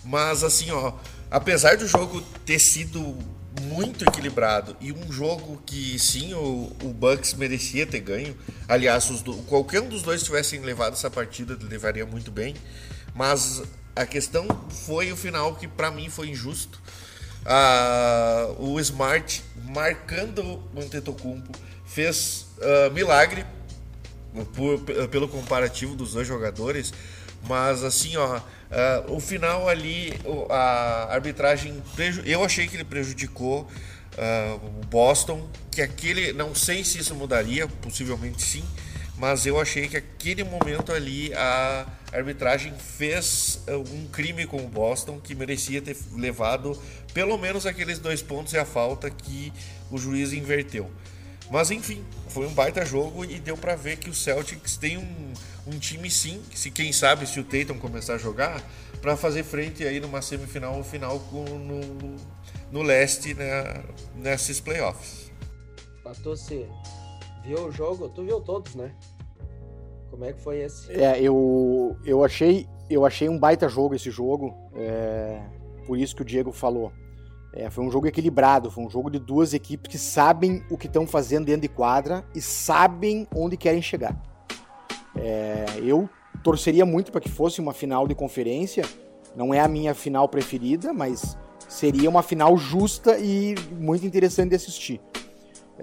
Mas 0.04 0.44
assim, 0.44 0.70
ó, 0.70 0.92
apesar 1.30 1.76
do 1.76 1.86
jogo 1.86 2.20
ter 2.46 2.58
sido 2.58 3.18
muito 3.62 4.04
equilibrado 4.04 4.76
e 4.80 4.92
um 4.92 5.12
jogo 5.12 5.60
que 5.66 5.98
sim 5.98 6.32
o, 6.34 6.72
o 6.82 6.88
Bucks 6.88 7.34
merecia 7.34 7.86
ter 7.86 8.00
ganho. 8.00 8.36
Aliás, 8.68 9.10
os 9.10 9.22
do, 9.22 9.34
qualquer 9.44 9.80
um 9.80 9.88
dos 9.88 10.02
dois 10.02 10.22
tivessem 10.22 10.60
levado 10.60 10.94
essa 10.94 11.10
partida 11.10 11.58
levaria 11.60 12.06
muito 12.06 12.30
bem. 12.30 12.54
Mas 13.14 13.62
a 13.94 14.06
questão 14.06 14.46
foi 14.86 15.12
o 15.12 15.16
final 15.16 15.54
que 15.54 15.68
para 15.68 15.90
mim 15.90 16.08
foi 16.08 16.28
injusto. 16.30 16.80
Ah, 17.44 18.54
o 18.58 18.78
Smart 18.80 19.42
marcando 19.64 20.62
o 20.74 20.80
Antetokounmpo 20.80 21.52
fez 21.84 22.46
uh, 22.58 22.92
milagre 22.92 23.44
por, 24.54 24.80
pelo 25.08 25.28
comparativo 25.28 25.94
dos 25.94 26.12
dois 26.12 26.26
jogadores, 26.26 26.92
mas 27.46 27.82
assim, 27.82 28.16
ó, 28.16 28.38
uh, 28.38 29.14
o 29.14 29.20
final 29.20 29.68
ali, 29.68 30.12
a 30.48 31.12
arbitragem, 31.12 31.82
eu 32.24 32.42
achei 32.42 32.66
que 32.66 32.76
ele 32.76 32.84
prejudicou 32.84 33.62
uh, 33.62 34.66
o 34.80 34.86
Boston, 34.86 35.46
que 35.70 35.82
aquele, 35.82 36.32
não 36.32 36.54
sei 36.54 36.84
se 36.84 36.98
isso 36.98 37.14
mudaria, 37.14 37.66
possivelmente 37.66 38.42
sim, 38.42 38.64
mas 39.22 39.46
eu 39.46 39.60
achei 39.60 39.86
que 39.86 39.96
aquele 39.96 40.42
momento 40.42 40.90
ali 40.90 41.32
a 41.34 41.86
arbitragem 42.12 42.74
fez 42.74 43.60
uh, 43.68 43.78
um 43.94 44.08
crime 44.08 44.48
com 44.48 44.56
o 44.56 44.66
Boston 44.66 45.20
que 45.20 45.32
merecia 45.32 45.80
ter 45.80 45.96
levado 46.16 46.76
pelo 47.14 47.38
menos 47.38 47.64
aqueles 47.64 48.00
dois 48.00 48.20
pontos 48.20 48.52
e 48.52 48.58
a 48.58 48.64
falta 48.64 49.08
que 49.08 49.52
o 49.92 49.96
juiz 49.96 50.32
inverteu. 50.32 50.90
Mas 51.48 51.70
enfim, 51.70 52.04
foi 52.30 52.48
um 52.48 52.52
baita 52.52 52.84
jogo 52.84 53.24
e 53.24 53.38
deu 53.38 53.56
para 53.56 53.76
ver 53.76 53.96
que 53.98 54.10
o 54.10 54.14
Celtics 54.14 54.76
tem 54.76 54.98
um, 54.98 55.32
um 55.68 55.78
time 55.78 56.10
sim, 56.10 56.42
se 56.52 56.72
quem 56.72 56.92
sabe 56.92 57.24
se 57.24 57.38
o 57.38 57.44
Tatum 57.44 57.78
começar 57.78 58.14
a 58.14 58.18
jogar, 58.18 58.60
para 59.00 59.16
fazer 59.16 59.44
frente 59.44 59.84
aí 59.84 60.00
numa 60.00 60.20
semifinal 60.20 60.76
ou 60.76 60.82
final 60.82 61.20
com, 61.30 61.44
no, 61.44 62.16
no 62.72 62.82
leste 62.82 63.34
né, 63.34 63.84
nesses 64.16 64.58
playoffs. 64.58 65.30
Patucci, 66.02 66.66
viu 67.44 67.66
o 67.66 67.70
jogo? 67.70 68.08
Tu 68.08 68.24
viu 68.24 68.40
todos, 68.40 68.74
né? 68.74 68.92
Como 70.12 70.26
é 70.26 70.32
que 70.34 70.42
foi 70.42 70.58
esse? 70.58 70.92
É, 70.92 71.18
eu, 71.18 71.96
eu 72.04 72.22
achei 72.22 72.68
eu 72.90 73.06
achei 73.06 73.30
um 73.30 73.38
baita 73.38 73.66
jogo 73.66 73.94
esse 73.94 74.10
jogo, 74.10 74.54
é, 74.74 75.40
por 75.86 75.98
isso 75.98 76.14
que 76.14 76.20
o 76.20 76.24
Diego 76.24 76.52
falou. 76.52 76.92
É, 77.54 77.70
foi 77.70 77.82
um 77.82 77.90
jogo 77.90 78.06
equilibrado, 78.06 78.70
foi 78.70 78.84
um 78.84 78.90
jogo 78.90 79.10
de 79.10 79.18
duas 79.18 79.54
equipes 79.54 79.90
que 79.90 79.96
sabem 79.96 80.62
o 80.70 80.76
que 80.76 80.86
estão 80.86 81.06
fazendo 81.06 81.46
dentro 81.46 81.62
de 81.62 81.68
quadra 81.68 82.26
e 82.34 82.42
sabem 82.42 83.26
onde 83.34 83.56
querem 83.56 83.80
chegar. 83.80 84.14
É, 85.16 85.64
eu 85.82 86.10
torceria 86.42 86.84
muito 86.84 87.10
para 87.10 87.20
que 87.22 87.30
fosse 87.30 87.58
uma 87.58 87.72
final 87.72 88.06
de 88.06 88.14
conferência. 88.14 88.84
Não 89.34 89.54
é 89.54 89.60
a 89.60 89.68
minha 89.68 89.94
final 89.94 90.28
preferida, 90.28 90.92
mas 90.92 91.38
seria 91.66 92.10
uma 92.10 92.22
final 92.22 92.54
justa 92.58 93.18
e 93.18 93.54
muito 93.78 94.04
interessante 94.04 94.50
de 94.50 94.56
assistir. 94.56 95.00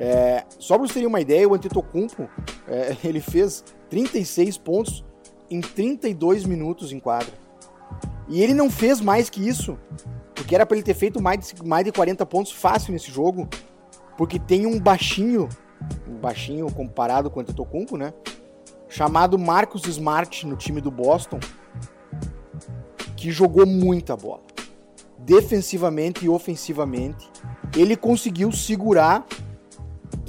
É, 0.01 0.45
só 0.57 0.75
para 0.75 0.87
vocês 0.87 0.93
terem 0.93 1.07
uma 1.07 1.19
ideia, 1.19 1.47
o 1.47 1.53
Antetokounmpo 1.53 2.29
é, 2.65 2.95
ele 3.03 3.19
fez 3.19 3.65
36 3.89 4.57
pontos 4.57 5.03
em 5.51 5.59
32 5.59 6.45
minutos 6.45 6.93
em 6.93 6.99
quadra. 6.99 7.33
E 8.29 8.41
ele 8.41 8.53
não 8.53 8.69
fez 8.69 9.01
mais 9.01 9.29
que 9.29 9.45
isso, 9.45 9.77
porque 10.33 10.55
era 10.55 10.65
para 10.65 10.77
ele 10.77 10.85
ter 10.85 10.93
feito 10.93 11.21
mais 11.21 11.39
de, 11.39 11.65
mais 11.65 11.83
de 11.83 11.91
40 11.91 12.25
pontos 12.25 12.53
fácil 12.53 12.93
nesse 12.93 13.11
jogo, 13.11 13.49
porque 14.17 14.39
tem 14.39 14.65
um 14.65 14.79
baixinho, 14.79 15.49
um 16.07 16.15
baixinho 16.15 16.71
comparado 16.71 17.29
com 17.29 17.39
o 17.39 17.41
Antetokounmpo, 17.41 17.97
né? 17.97 18.13
Chamado 18.87 19.37
Marcus 19.37 19.85
Smart 19.85 20.47
no 20.47 20.55
time 20.55 20.79
do 20.79 20.91
Boston, 20.91 21.39
que 23.17 23.31
jogou 23.31 23.65
muita 23.65 24.15
bola. 24.15 24.43
Defensivamente 25.17 26.25
e 26.25 26.29
ofensivamente, 26.29 27.29
ele 27.75 27.97
conseguiu 27.97 28.51
segurar 28.51 29.25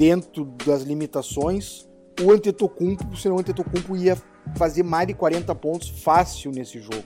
dentro 0.01 0.47
das 0.65 0.81
limitações 0.81 1.87
o 2.23 2.33
Antetokounmpo, 2.33 3.15
senão 3.19 3.37
o 3.37 3.41
Antetokounmpo 3.41 3.95
ia 3.95 4.17
fazer 4.57 4.83
mais 4.83 5.07
de 5.07 5.13
40 5.13 5.55
pontos 5.55 5.91
fácil 5.91 6.51
nesse 6.51 6.81
jogo. 6.81 7.05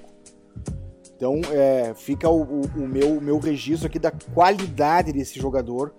Então 1.16 1.40
é, 1.50 1.92
fica 1.94 2.28
o, 2.28 2.42
o, 2.42 2.60
o, 2.76 2.88
meu, 2.88 3.20
meu 3.20 3.38
registro 3.40 3.88
aqui 3.88 3.98
da 3.98 4.12
qualidade 4.12 5.12
desse 5.12 5.40
jogador. 5.40 5.92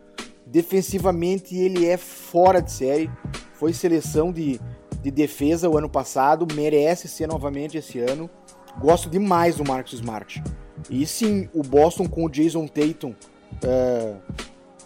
Defensivamente 0.46 1.58
ele 1.58 1.86
é 1.86 1.98
fora 1.98 2.62
de 2.62 2.72
série. 2.72 3.12
Foi 3.54 3.74
seleção 3.74 4.32
de, 4.32 4.60
de 5.02 5.12
defesa 5.12 5.70
o 5.70 5.78
ano 5.78 5.90
passado, 5.90 6.48
merece 6.54 7.10
ser 7.10 7.28
novamente 7.28 7.78
esse 7.78 8.00
ano. 8.00 8.30
Gosto 8.80 9.10
demais 9.10 9.58
do 9.58 9.66
Marcus 9.66 9.94
Smart. 9.94 10.42
E 10.90 11.06
sim, 11.06 11.50
o 11.54 11.62
Boston 11.62 12.08
com 12.08 12.26
o 12.26 12.30
Jason 12.30 12.68
Tatum 12.68 13.14
é, 13.64 14.16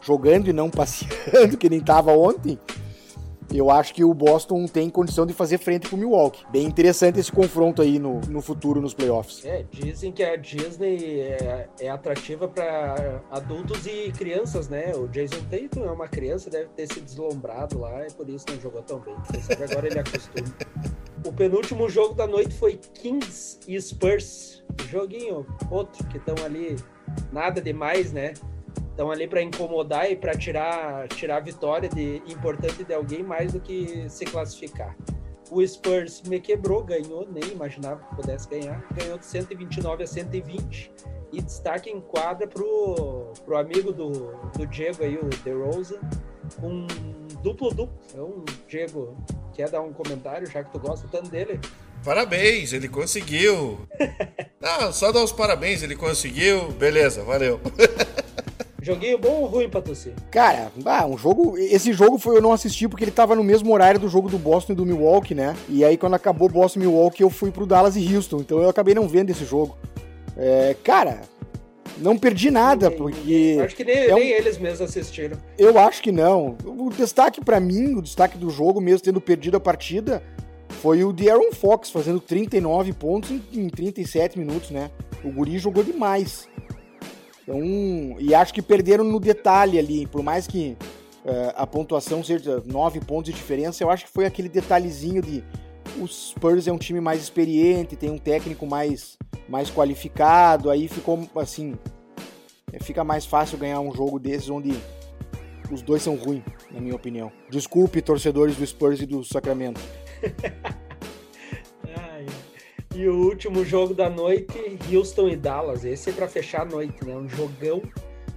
jogando 0.02 0.50
e 0.50 0.54
não 0.54 0.70
passeando, 0.70 1.56
que 1.58 1.70
nem 1.70 1.80
estava 1.80 2.12
ontem, 2.12 2.58
eu 3.54 3.72
acho 3.72 3.94
que 3.94 4.04
o 4.04 4.14
Boston 4.14 4.66
tem 4.68 4.90
condição 4.90 5.26
de 5.26 5.34
fazer 5.34 5.58
frente 5.58 5.88
pro 5.88 5.98
Milwaukee. 5.98 6.46
Bem 6.52 6.66
interessante 6.66 7.20
esse 7.20 7.32
confronto 7.32 7.82
aí 7.82 7.98
no, 7.98 8.22
no 8.22 8.42
futuro, 8.42 8.80
nos 8.80 8.94
playoffs. 8.94 9.44
É, 9.44 9.66
dizem 9.72 10.12
que 10.12 10.24
a 10.24 10.36
Disney 10.36 11.22
é, 11.22 11.68
é 11.80 11.90
atrativa 11.90 12.48
para 12.48 13.22
adultos 13.32 13.88
e 13.88 14.12
crianças, 14.12 14.70
né? 14.70 14.94
O 14.96 15.08
Jason 15.08 15.42
Tatum 15.50 15.86
é 15.86 15.92
uma 15.92 16.08
criança, 16.08 16.50
deve 16.50 16.70
ter 16.70 16.88
se 16.94 17.02
deslumbrado 17.02 17.80
lá 17.80 18.06
e 18.06 18.12
por 18.12 18.30
isso 18.30 18.46
não 18.50 18.60
jogou 18.60 18.84
tão 18.84 19.00
bem. 19.00 19.16
agora 19.64 19.88
ele 19.88 20.00
acostuma. 20.00 20.48
O 21.26 21.34
penúltimo 21.34 21.90
jogo 21.90 22.14
da 22.14 22.28
noite 22.28 22.54
foi 22.54 22.80
Kings 22.94 23.60
e 23.68 23.80
Spurs. 23.82 24.64
Joguinho, 24.90 25.46
outro 25.70 26.06
que 26.08 26.18
estão 26.18 26.36
ali, 26.46 26.76
nada 27.32 27.60
demais, 27.60 28.14
né? 28.14 28.34
Estão 29.00 29.10
ali 29.10 29.30
para 29.30 29.42
incomodar 29.42 30.12
e 30.12 30.16
para 30.18 30.38
tirar, 30.38 31.08
tirar 31.08 31.38
a 31.38 31.40
vitória 31.40 31.88
de 31.88 32.22
importante 32.28 32.84
de 32.84 32.94
alguém 32.94 33.24
mais 33.24 33.54
do 33.54 33.60
que 33.62 34.06
se 34.10 34.26
classificar. 34.26 34.94
O 35.50 35.66
Spurs 35.66 36.22
me 36.24 36.38
quebrou, 36.42 36.84
ganhou, 36.84 37.26
nem 37.32 37.50
imaginava 37.52 38.04
que 38.04 38.16
pudesse 38.18 38.50
ganhar. 38.50 38.86
Ganhou 38.94 39.18
de 39.18 39.26
129 39.26 40.04
a 40.04 40.08
120 40.08 40.92
e 41.32 41.42
destaque 41.42 41.90
em 41.90 42.02
quadra 42.02 42.46
pro, 42.46 43.32
pro 43.46 43.58
amigo 43.58 43.94
do, 43.94 44.10
do 44.58 44.68
Diego 44.68 45.02
aí, 45.02 45.16
o 45.16 45.30
DeRozan, 45.44 46.00
com 46.60 46.86
duplo-duplo. 47.42 47.98
Então, 48.10 48.44
Diego, 48.68 49.16
quer 49.54 49.70
dar 49.70 49.82
um 49.82 49.94
comentário, 49.94 50.46
já 50.46 50.62
que 50.62 50.72
tu 50.74 50.80
gosta 50.80 51.08
tanto 51.10 51.30
dele? 51.30 51.58
Parabéns, 52.04 52.74
ele 52.74 52.90
conseguiu. 52.90 53.80
Não, 54.60 54.92
só 54.92 55.12
dar 55.14 55.24
os 55.24 55.32
parabéns, 55.32 55.82
ele 55.82 55.96
conseguiu. 55.96 56.70
Beleza, 56.74 57.24
valeu. 57.24 57.62
Joguinho 58.82 59.18
bom 59.18 59.42
ou 59.42 59.46
ruim 59.46 59.70
pra 59.70 59.82
torcer? 59.82 60.14
Cara, 60.32 60.72
ah, 60.86 61.06
um 61.06 61.18
jogo. 61.18 61.58
Esse 61.58 61.92
jogo 61.94 62.18
foi 62.18 62.38
eu 62.38 62.42
não 62.42 62.54
assisti 62.54 62.88
porque 62.88 63.04
ele 63.04 63.12
tava 63.12 63.36
no 63.36 63.44
mesmo 63.44 63.74
horário 63.74 64.00
do 64.00 64.08
jogo 64.08 64.30
do 64.30 64.38
Boston 64.38 64.74
e 64.74 64.76
do 64.76 64.86
Milwaukee, 64.86 65.36
né? 65.36 65.56
E 65.68 65.84
aí 65.84 65.98
quando 65.98 66.16
acabou 66.16 66.50
Boston 66.50 66.80
e 66.80 66.84
Milwaukee, 66.84 67.24
eu 67.24 67.30
fui 67.30 67.52
pro 67.52 67.66
Dallas 67.66 67.96
e 67.96 68.16
Houston. 68.16 68.38
Então 68.38 68.62
eu 68.62 68.70
acabei 68.70 68.94
não 68.94 69.08
vendo 69.08 69.30
esse 69.30 69.46
jogo. 69.46 69.78
É, 70.38 70.76
cara, 70.84 71.22
não 71.98 72.18
perdi 72.18 72.50
nada, 72.50 72.90
porque. 72.90 73.58
Acho 73.64 73.76
que 73.76 73.84
nem, 73.84 73.98
é 73.98 74.16
um... 74.16 74.20
nem, 74.20 74.30
eles 74.30 74.58
mesmos 74.58 74.82
assistiram. 74.82 75.38
Eu 75.58 75.78
acho 75.78 76.02
que 76.02 76.12
não. 76.12 76.58
O 76.66 76.90
destaque 76.90 77.44
para 77.44 77.60
mim, 77.60 77.96
o 77.96 78.02
destaque 78.02 78.38
do 78.38 78.50
jogo, 78.50 78.80
mesmo 78.80 79.02
tendo 79.02 79.20
perdido 79.20 79.58
a 79.58 79.60
partida, 79.60 80.24
foi 80.82 81.04
o 81.04 81.12
de 81.12 81.30
Aaron 81.30 81.52
Fox, 81.52 81.90
fazendo 81.90 82.20
39 82.20 82.94
pontos 82.94 83.32
em, 83.32 83.44
em 83.54 83.70
37 83.70 84.40
minutos, 84.40 84.72
né? 84.72 84.90
O 85.24 85.30
Guri 85.30 85.58
jogou 85.58 85.84
demais. 85.84 86.48
Então, 87.50 88.16
e 88.20 88.36
acho 88.36 88.54
que 88.54 88.62
perderam 88.62 89.04
no 89.04 89.20
detalhe 89.20 89.80
ali, 89.80 90.06
por 90.06 90.22
mais 90.22 90.46
que 90.46 90.78
uh, 91.26 91.54
a 91.56 91.66
pontuação 91.66 92.24
seja 92.24 92.62
9 92.64 93.00
pontos 93.00 93.34
de 93.34 93.36
diferença, 93.36 93.84
eu 93.84 93.90
acho 93.90 94.06
que 94.06 94.12
foi 94.12 94.26
aquele 94.26 94.48
detalhezinho 94.48 95.20
de 95.20 95.44
o 96.00 96.08
Spurs 96.08 96.68
é 96.68 96.72
um 96.72 96.78
time 96.78 97.02
mais 97.02 97.24
experiente, 97.24 97.96
tem 97.96 98.12
um 98.12 98.20
técnico 98.20 98.68
mais, 98.68 99.18
mais 99.48 99.72
qualificado, 99.72 100.70
aí 100.70 100.88
ficou 100.88 101.28
assim, 101.38 101.74
fica 102.82 103.04
mais 103.04 103.26
fácil 103.26 103.58
ganhar 103.58 103.80
um 103.80 103.92
jogo 103.92 104.20
desses 104.20 104.48
onde 104.48 104.72
os 105.72 105.82
dois 105.82 106.04
são 106.04 106.16
ruins, 106.16 106.44
na 106.70 106.80
minha 106.80 106.96
opinião. 106.96 107.32
Desculpe, 107.50 108.00
torcedores 108.00 108.56
do 108.56 108.66
Spurs 108.66 109.02
e 109.02 109.08
do 109.08 109.24
Sacramento. 109.24 109.82
E 113.00 113.08
o 113.08 113.16
último 113.16 113.64
jogo 113.64 113.94
da 113.94 114.10
noite, 114.10 114.78
Houston 114.92 115.30
e 115.30 115.38
Dallas. 115.38 115.86
Esse 115.86 116.10
é 116.10 116.12
para 116.12 116.28
fechar 116.28 116.64
a 116.64 116.66
noite, 116.66 117.06
né? 117.06 117.16
Um 117.16 117.30
jogão. 117.30 117.82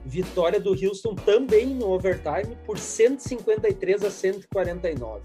Vitória 0.07 0.61
do 0.61 0.71
Houston 0.71 1.17
também 1.17 1.67
no 1.67 1.91
overtime 1.91 2.57
por 2.65 2.79
153 2.79 4.05
a 4.05 4.11
149. 4.11 5.23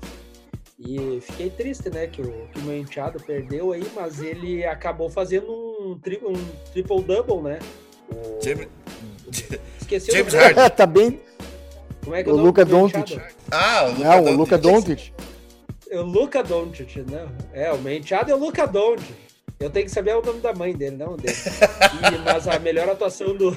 E 0.80 1.19
fiquei 1.21 1.52
triste, 1.52 1.88
né, 1.91 2.08
que 2.08 2.19
o, 2.19 2.47
que 2.52 2.60
o 2.60 2.63
meu 2.63 2.80
enteado 2.80 3.19
perdeu 3.23 3.73
aí, 3.73 3.88
mas 3.93 4.21
ele 4.23 4.65
acabou 4.65 5.08
fazendo 5.08 5.52
um, 5.52 6.00
tri, 6.00 6.19
um 6.23 6.34
triple-double, 6.71 7.41
né? 7.41 7.60
O... 8.10 8.43
James, 8.43 8.67
Esqueci 9.80 10.12
James 10.12 10.34
o 10.34 10.38
Harden. 10.38 10.69
tá 10.76 10.88
bem... 10.88 11.21
Como 12.04 12.15
é 12.15 12.23
que 12.23 12.30
o, 12.30 12.34
o 12.34 12.38
Luca 12.38 12.65
Doncic. 12.65 13.21
Ah, 13.52 13.86
o 13.86 13.89
Luca 13.89 14.04
Não, 14.04 14.17
Doncic. 14.17 14.34
o 14.34 14.38
Luca 14.38 14.58
Doncic. 14.58 15.13
O 15.91 16.02
Luca 16.02 16.43
Doncic, 16.43 16.95
né? 17.10 17.28
É, 17.54 17.71
o 17.71 17.78
meu 17.78 17.93
enteado 17.95 18.32
é 18.32 18.36
o 18.36 18.38
Luca 18.38 18.65
Doncic. 18.65 19.26
Eu 19.60 19.70
tenho 19.70 19.86
que 19.86 19.91
saber 19.91 20.15
o 20.15 20.22
nome 20.22 20.39
da 20.39 20.54
mãe 20.54 20.76
dele, 20.76 20.98
não 20.98 21.15
dele. 21.15 21.36
E, 21.36 22.17
mas 22.24 22.48
a 22.48 22.60
melhor 22.60 22.89
atuação 22.89 23.36
do. 23.36 23.56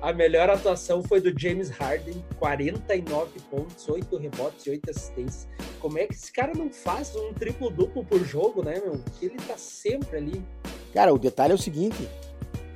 A 0.00 0.12
melhor 0.12 0.50
atuação 0.50 1.00
foi 1.00 1.20
do 1.20 1.32
James 1.38 1.70
Harden, 1.70 2.24
49 2.36 3.38
pontos, 3.48 3.88
8 3.88 4.16
rebotes 4.16 4.66
e 4.66 4.70
8 4.70 4.90
assistências. 4.90 5.48
Como 5.78 5.96
é 5.96 6.08
que 6.08 6.14
esse 6.14 6.32
cara 6.32 6.52
não 6.52 6.72
faz 6.72 7.14
um 7.14 7.32
triplo-duplo 7.32 8.04
por 8.04 8.18
jogo, 8.24 8.64
né, 8.64 8.80
meu? 8.84 9.00
Ele 9.20 9.36
tá 9.36 9.56
sempre 9.56 10.16
ali. 10.16 10.44
Cara, 10.92 11.14
o 11.14 11.18
detalhe 11.18 11.52
é 11.52 11.54
o 11.54 11.58
seguinte: 11.58 12.08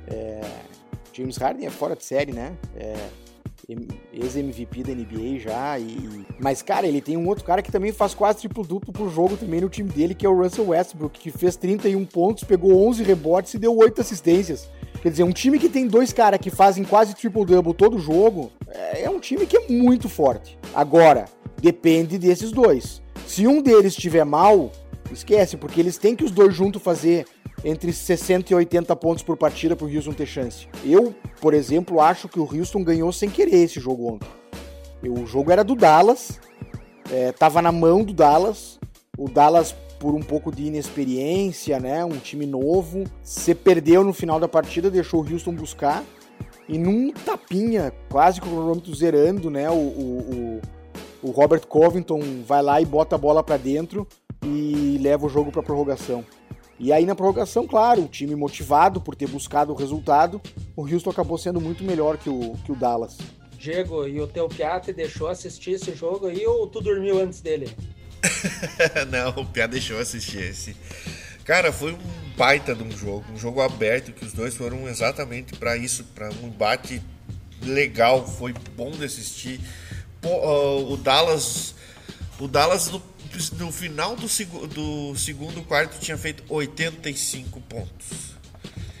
é... 0.07 0.39
James 1.11 1.35
Harden 1.35 1.67
é 1.67 1.69
fora 1.69 1.97
de 1.97 2.05
série, 2.05 2.31
né? 2.31 2.55
É 2.77 2.95
ex-MVP 4.13 4.83
da 4.83 4.93
NBA 4.93 5.39
já. 5.39 5.77
E... 5.77 6.25
Mas, 6.39 6.61
cara, 6.61 6.87
ele 6.87 7.01
tem 7.01 7.17
um 7.17 7.27
outro 7.27 7.43
cara 7.43 7.61
que 7.61 7.71
também 7.71 7.91
faz 7.91 8.13
quase 8.13 8.39
triplo-duplo 8.39 8.93
por 8.93 9.09
jogo 9.09 9.35
também 9.35 9.61
no 9.61 9.69
time 9.69 9.89
dele, 9.89 10.15
que 10.15 10.25
é 10.25 10.29
o 10.29 10.41
Russell 10.41 10.69
Westbrook, 10.69 11.19
que 11.19 11.31
fez 11.31 11.55
31 11.55 12.05
pontos, 12.05 12.43
pegou 12.43 12.87
11 12.87 13.03
rebotes 13.03 13.53
e 13.53 13.59
deu 13.59 13.75
8 13.75 14.01
assistências. 14.01 14.69
Quer 15.01 15.11
dizer, 15.11 15.23
um 15.23 15.31
time 15.31 15.59
que 15.59 15.69
tem 15.69 15.85
dois 15.87 16.11
caras 16.13 16.39
que 16.39 16.49
fazem 16.49 16.83
quase 16.83 17.15
triple-double 17.15 17.73
todo 17.73 17.99
jogo, 17.99 18.51
é, 18.67 19.03
é 19.03 19.09
um 19.09 19.19
time 19.19 19.45
que 19.45 19.57
é 19.57 19.67
muito 19.67 20.07
forte. 20.07 20.57
Agora, 20.73 21.25
depende 21.61 22.17
desses 22.17 22.51
dois. 22.51 23.01
Se 23.25 23.45
um 23.45 23.61
deles 23.61 23.93
estiver 23.93 24.23
mal, 24.23 24.71
esquece, 25.11 25.57
porque 25.57 25.79
eles 25.79 25.97
têm 25.97 26.15
que 26.15 26.23
os 26.23 26.31
dois 26.31 26.55
juntos 26.55 26.81
fazer 26.81 27.25
entre 27.63 27.91
60 27.91 28.51
e 28.51 28.55
80 28.55 28.95
pontos 28.95 29.23
por 29.23 29.37
partida 29.37 29.75
para 29.75 29.85
o 29.85 29.93
Houston 29.93 30.13
ter 30.13 30.25
chance. 30.25 30.67
Eu, 30.83 31.15
por 31.41 31.53
exemplo, 31.53 31.99
acho 31.99 32.27
que 32.27 32.39
o 32.39 32.43
Houston 32.43 32.83
ganhou 32.83 33.11
sem 33.11 33.29
querer 33.29 33.63
esse 33.63 33.79
jogo 33.79 34.13
ontem. 34.13 34.27
O 35.03 35.25
jogo 35.25 35.51
era 35.51 35.63
do 35.63 35.75
Dallas, 35.75 36.39
é, 37.11 37.33
na 37.61 37.71
mão 37.71 38.03
do 38.03 38.13
Dallas. 38.13 38.79
O 39.17 39.29
Dallas, 39.29 39.73
por 39.99 40.13
um 40.13 40.21
pouco 40.21 40.51
de 40.51 40.65
inexperiência, 40.65 41.79
né, 41.79 42.05
um 42.05 42.17
time 42.17 42.45
novo, 42.45 43.03
se 43.23 43.55
perdeu 43.55 44.03
no 44.03 44.13
final 44.13 44.39
da 44.39 44.47
partida, 44.47 44.91
deixou 44.91 45.23
o 45.23 45.31
Houston 45.31 45.53
buscar. 45.53 46.03
E 46.69 46.77
num 46.77 47.11
tapinha, 47.11 47.93
quase 48.09 48.41
com 48.41 48.47
o 48.47 48.51
cronômetro 48.51 48.93
zerando, 48.93 49.49
né, 49.49 49.69
o, 49.69 49.73
o, 49.73 50.61
o, 51.23 51.29
o 51.29 51.31
Robert 51.31 51.65
Covington 51.65 52.21
vai 52.45 52.61
lá 52.61 52.81
e 52.81 52.85
bota 52.85 53.15
a 53.15 53.17
bola 53.17 53.43
para 53.43 53.57
dentro 53.57 54.05
e 54.43 54.97
leva 55.01 55.25
o 55.25 55.29
jogo 55.29 55.51
para 55.51 55.63
prorrogação. 55.63 56.23
E 56.79 56.93
aí 56.93 57.05
na 57.05 57.15
prorrogação, 57.15 57.65
claro, 57.65 58.03
o 58.03 58.07
time 58.07 58.35
motivado 58.35 59.01
por 59.01 59.15
ter 59.15 59.27
buscado 59.27 59.71
o 59.71 59.75
resultado, 59.75 60.39
o 60.75 60.81
Houston 60.83 61.09
acabou 61.09 61.37
sendo 61.37 61.59
muito 61.59 61.83
melhor 61.83 62.17
que 62.17 62.29
o, 62.29 62.55
que 62.63 62.71
o 62.71 62.75
Dallas. 62.75 63.17
Diego, 63.57 64.07
e 64.07 64.21
o 64.21 64.27
teu 64.27 64.47
Piatti 64.47 64.93
deixou 64.93 65.27
assistir 65.27 65.71
esse 65.71 65.95
jogo 65.95 66.27
aí 66.27 66.45
ou 66.45 66.67
tu 66.67 66.79
dormiu 66.79 67.19
antes 67.19 67.41
dele? 67.41 67.69
Não, 69.09 69.41
o 69.41 69.45
Piatti 69.45 69.71
deixou 69.71 69.97
assistir 69.97 70.43
esse. 70.43 70.75
Cara, 71.43 71.71
foi 71.71 71.93
um 71.93 71.97
baita 72.37 72.75
de 72.75 72.83
um 72.83 72.91
jogo, 72.91 73.25
um 73.33 73.37
jogo 73.37 73.61
aberto 73.61 74.11
que 74.11 74.23
os 74.23 74.33
dois 74.33 74.55
foram 74.55 74.87
exatamente 74.87 75.55
para 75.55 75.75
isso, 75.75 76.03
para 76.13 76.29
um 76.43 76.47
embate 76.47 77.01
legal, 77.63 78.27
foi 78.27 78.53
bom 78.75 78.91
de 78.91 79.05
assistir. 79.05 79.59
Pô, 80.21 80.29
uh, 80.29 80.91
o 80.91 80.97
Dallas, 80.97 81.73
o 82.39 82.47
Dallas 82.47 82.91
no 82.91 82.99
no 83.57 83.71
final 83.71 84.15
do, 84.15 84.27
seg 84.27 84.49
do 84.67 85.15
segundo 85.15 85.61
quarto 85.63 85.99
tinha 85.99 86.17
feito 86.17 86.43
85 86.49 87.59
pontos. 87.61 88.35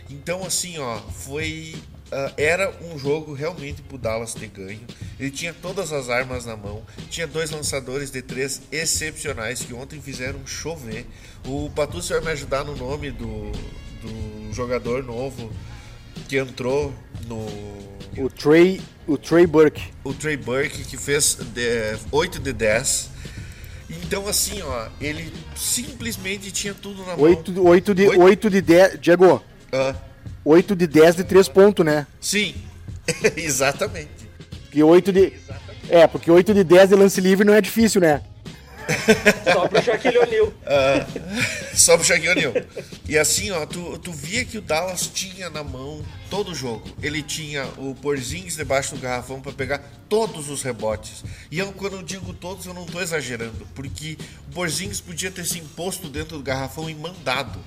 Então, 0.09 0.43
assim, 0.45 0.77
ó, 0.77 0.97
foi. 0.99 1.75
Uh, 2.07 2.33
era 2.37 2.73
um 2.85 2.97
jogo 2.97 3.33
realmente 3.33 3.81
pro 3.81 3.97
Dallas 3.97 4.33
ter 4.33 4.47
ganho. 4.47 4.79
Ele 5.19 5.29
tinha 5.29 5.53
todas 5.53 5.91
as 5.91 6.09
armas 6.09 6.45
na 6.45 6.55
mão, 6.55 6.81
tinha 7.09 7.27
dois 7.27 7.51
lançadores 7.51 8.09
de 8.09 8.21
três 8.21 8.61
excepcionais 8.71 9.61
que 9.61 9.73
ontem 9.73 10.01
fizeram 10.01 10.45
chover. 10.47 11.05
O 11.45 11.69
Patrício 11.75 12.15
vai 12.15 12.25
me 12.25 12.31
ajudar 12.31 12.63
no 12.63 12.77
nome 12.77 13.11
do, 13.11 13.51
do 14.01 14.53
jogador 14.53 15.03
novo 15.03 15.51
que 16.27 16.37
entrou 16.37 16.93
no. 17.27 17.45
O 18.17 18.29
Trey, 18.29 18.81
o 19.05 19.17
Trey 19.17 19.45
Burke. 19.45 19.83
O 20.03 20.13
Trey 20.13 20.37
Burke, 20.37 20.83
que 20.83 20.97
fez 20.97 21.35
de, 21.35 21.97
8 22.11 22.39
de 22.39 22.53
10. 22.53 23.09
Então, 23.89 24.27
assim, 24.27 24.61
ó, 24.61 24.87
ele 24.99 25.31
simplesmente 25.55 26.51
tinha 26.51 26.73
tudo 26.73 27.05
na 27.05 27.15
8, 27.15 27.51
mão. 27.53 27.65
8 27.65 27.95
de, 27.95 28.07
8? 28.07 28.21
8 28.21 28.49
de 28.49 28.61
10. 28.61 28.99
Diego. 28.99 29.43
Uh. 29.71 29.95
8 30.43 30.75
de 30.75 30.87
10 30.87 31.15
de 31.17 31.23
3 31.23 31.47
pontos, 31.49 31.85
né? 31.85 32.07
Sim, 32.21 32.55
exatamente. 33.35 34.09
Porque 34.63 34.81
8 34.83 35.11
de. 35.11 35.33
É, 35.89 36.05
porque 36.07 36.29
8 36.29 36.53
de 36.53 36.63
10 36.63 36.89
de 36.89 36.95
lance 36.95 37.21
livre 37.21 37.45
não 37.45 37.53
é 37.53 37.61
difícil, 37.61 38.01
né? 38.01 38.21
Só 39.51 39.67
pro 39.67 39.81
Shaquille 39.81 40.17
O'Neal. 40.17 40.47
Uh, 40.47 41.75
só 41.75 41.97
pro 41.97 42.05
Shaquille 42.05 42.29
O'Neal. 42.29 42.53
E 43.07 43.17
assim, 43.17 43.51
ó, 43.51 43.65
tu, 43.65 43.97
tu 43.99 44.11
via 44.11 44.45
que 44.45 44.57
o 44.57 44.61
Dallas 44.61 45.07
tinha 45.07 45.49
na 45.49 45.63
mão 45.63 46.03
todo 46.29 46.51
o 46.51 46.55
jogo. 46.55 46.83
Ele 47.01 47.21
tinha 47.21 47.65
o 47.77 47.95
Porzingis 47.95 48.55
debaixo 48.55 48.95
do 48.95 49.01
garrafão 49.01 49.41
para 49.41 49.51
pegar 49.51 49.81
todos 50.09 50.49
os 50.49 50.61
rebotes. 50.61 51.23
E 51.51 51.59
eu, 51.59 51.71
quando 51.73 51.97
eu 51.97 52.03
digo 52.03 52.33
todos, 52.33 52.65
eu 52.65 52.73
não 52.73 52.85
tô 52.85 53.01
exagerando, 53.01 53.67
porque 53.75 54.17
o 54.49 54.53
Porzingis 54.53 55.01
podia 55.01 55.31
ter 55.31 55.45
se 55.45 55.59
imposto 55.59 56.09
dentro 56.09 56.37
do 56.37 56.43
garrafão 56.43 56.89
e 56.89 56.95
mandado 56.95 57.59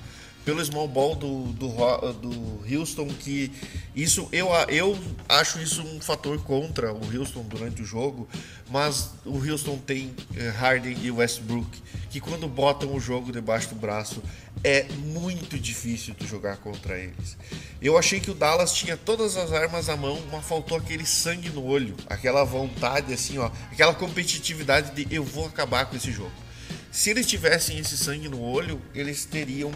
pelo 0.43 0.63
small 0.63 0.87
ball 0.87 1.15
do, 1.15 1.45
do, 1.53 2.13
do 2.13 2.75
Houston, 2.75 3.07
que 3.07 3.51
isso 3.95 4.27
eu, 4.31 4.49
eu 4.69 4.97
acho 5.27 5.59
isso 5.59 5.81
um 5.83 5.99
fator 5.99 6.41
contra 6.43 6.93
o 6.93 7.17
Houston 7.17 7.43
durante 7.43 7.81
o 7.81 7.85
jogo, 7.85 8.27
mas 8.69 9.11
o 9.25 9.37
Houston 9.37 9.77
tem 9.77 10.15
eh, 10.35 10.49
Harden 10.49 10.97
e 11.01 11.11
Westbrook, 11.11 11.81
que 12.09 12.19
quando 12.19 12.47
botam 12.47 12.93
o 12.95 12.99
jogo 12.99 13.31
debaixo 13.31 13.69
do 13.69 13.75
braço 13.75 14.23
é 14.63 14.83
muito 15.05 15.59
difícil 15.59 16.13
de 16.17 16.25
jogar 16.25 16.57
contra 16.57 16.97
eles. 16.97 17.37
Eu 17.81 17.97
achei 17.97 18.19
que 18.19 18.31
o 18.31 18.33
Dallas 18.33 18.73
tinha 18.73 18.95
todas 18.95 19.35
as 19.35 19.51
armas 19.51 19.89
à 19.89 19.97
mão, 19.97 20.21
mas 20.31 20.45
faltou 20.45 20.77
aquele 20.77 21.05
sangue 21.05 21.49
no 21.49 21.65
olho, 21.65 21.95
aquela 22.07 22.43
vontade 22.43 23.13
assim, 23.13 23.37
ó, 23.37 23.51
aquela 23.71 23.93
competitividade 23.93 24.91
de 24.91 25.13
eu 25.13 25.23
vou 25.23 25.45
acabar 25.45 25.85
com 25.85 25.95
esse 25.95 26.11
jogo. 26.11 26.31
Se 26.91 27.09
eles 27.09 27.25
tivessem 27.25 27.79
esse 27.79 27.97
sangue 27.97 28.27
no 28.27 28.41
olho, 28.41 28.81
eles 28.93 29.23
teriam, 29.23 29.71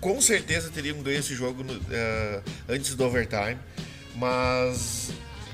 com 0.00 0.20
certeza 0.20 0.70
teriam 0.70 1.02
ganho 1.02 1.18
esse 1.18 1.34
jogo 1.34 1.64
no, 1.64 1.72
uh, 1.72 2.42
antes 2.68 2.94
do 2.94 3.04
overtime. 3.04 3.58
Mas 4.14 5.10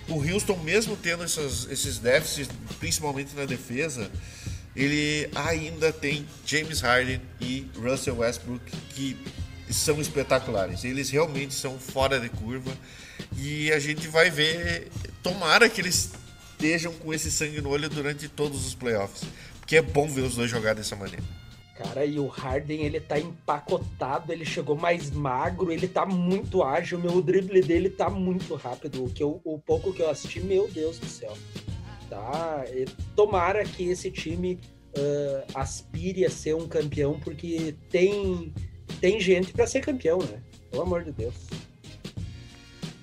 o 0.09 0.21
Houston, 0.21 0.57
mesmo 0.57 0.97
tendo 0.97 1.23
essas, 1.23 1.71
esses 1.71 1.99
déficits, 1.99 2.53
principalmente 2.81 3.37
na 3.37 3.44
defesa, 3.44 4.11
ele 4.75 5.31
ainda 5.35 5.92
tem 5.92 6.27
James 6.44 6.81
Harden 6.81 7.21
e 7.40 7.66
Russell 7.77 8.18
Westbrook 8.18 8.64
que 8.90 9.16
são 9.71 10.01
espetaculares. 10.01 10.83
Eles 10.83 11.11
realmente 11.11 11.55
são 11.55 11.79
fora 11.79 12.18
de 12.18 12.29
curva 12.29 12.77
e 13.37 13.71
a 13.71 13.79
gente 13.79 14.09
vai 14.09 14.31
ver. 14.31 14.88
Tomara 15.23 15.68
que 15.68 15.81
eles 15.81 16.11
estejam 16.53 16.92
com 16.94 17.14
esse 17.14 17.31
sangue 17.31 17.61
no 17.61 17.68
olho 17.68 17.88
durante 17.88 18.29
todos 18.29 18.66
os 18.66 18.75
playoffs. 18.75 19.23
Que 19.68 19.76
é 19.76 19.83
bom 19.83 20.09
ver 20.09 20.22
os 20.22 20.35
dois 20.35 20.50
jogar 20.50 20.74
dessa 20.74 20.96
maneira. 20.96 21.22
Cara, 21.76 22.04
e 22.04 22.18
o 22.18 22.26
Harden, 22.26 22.85
ele 22.85 22.98
tá 22.98 23.20
empacotado, 23.20 24.33
ele 24.33 24.44
chegou 24.44 24.74
mais 24.74 25.11
magro, 25.11 25.70
ele 25.70 25.87
tá 25.87 26.07
muito 26.07 26.62
ágil, 26.62 26.98
meu, 26.98 27.12
o 27.12 27.22
drible 27.22 27.61
dele 27.61 27.90
tá 27.90 28.09
muito 28.09 28.54
rápido. 28.54 29.04
O, 29.04 29.11
que 29.11 29.22
eu, 29.22 29.40
o 29.44 29.59
pouco 29.59 29.92
que 29.92 30.00
eu 30.00 30.09
assisti, 30.09 30.40
meu 30.40 30.66
Deus 30.68 30.98
do 30.98 31.07
céu. 31.07 31.37
Tá? 32.09 32.64
E 32.72 32.87
tomara 33.14 33.62
que 33.62 33.90
esse 33.90 34.11
time 34.11 34.59
uh, 34.96 35.52
aspire 35.54 36.24
a 36.24 36.31
ser 36.31 36.57
um 36.57 36.66
campeão, 36.66 37.20
porque 37.20 37.76
tem, 37.90 38.52
tem 39.02 39.20
gente 39.20 39.52
para 39.52 39.66
ser 39.66 39.83
campeão, 39.83 40.18
né? 40.18 40.42
Pelo 40.70 40.83
amor 40.83 41.04
de 41.04 41.12
Deus. 41.12 41.35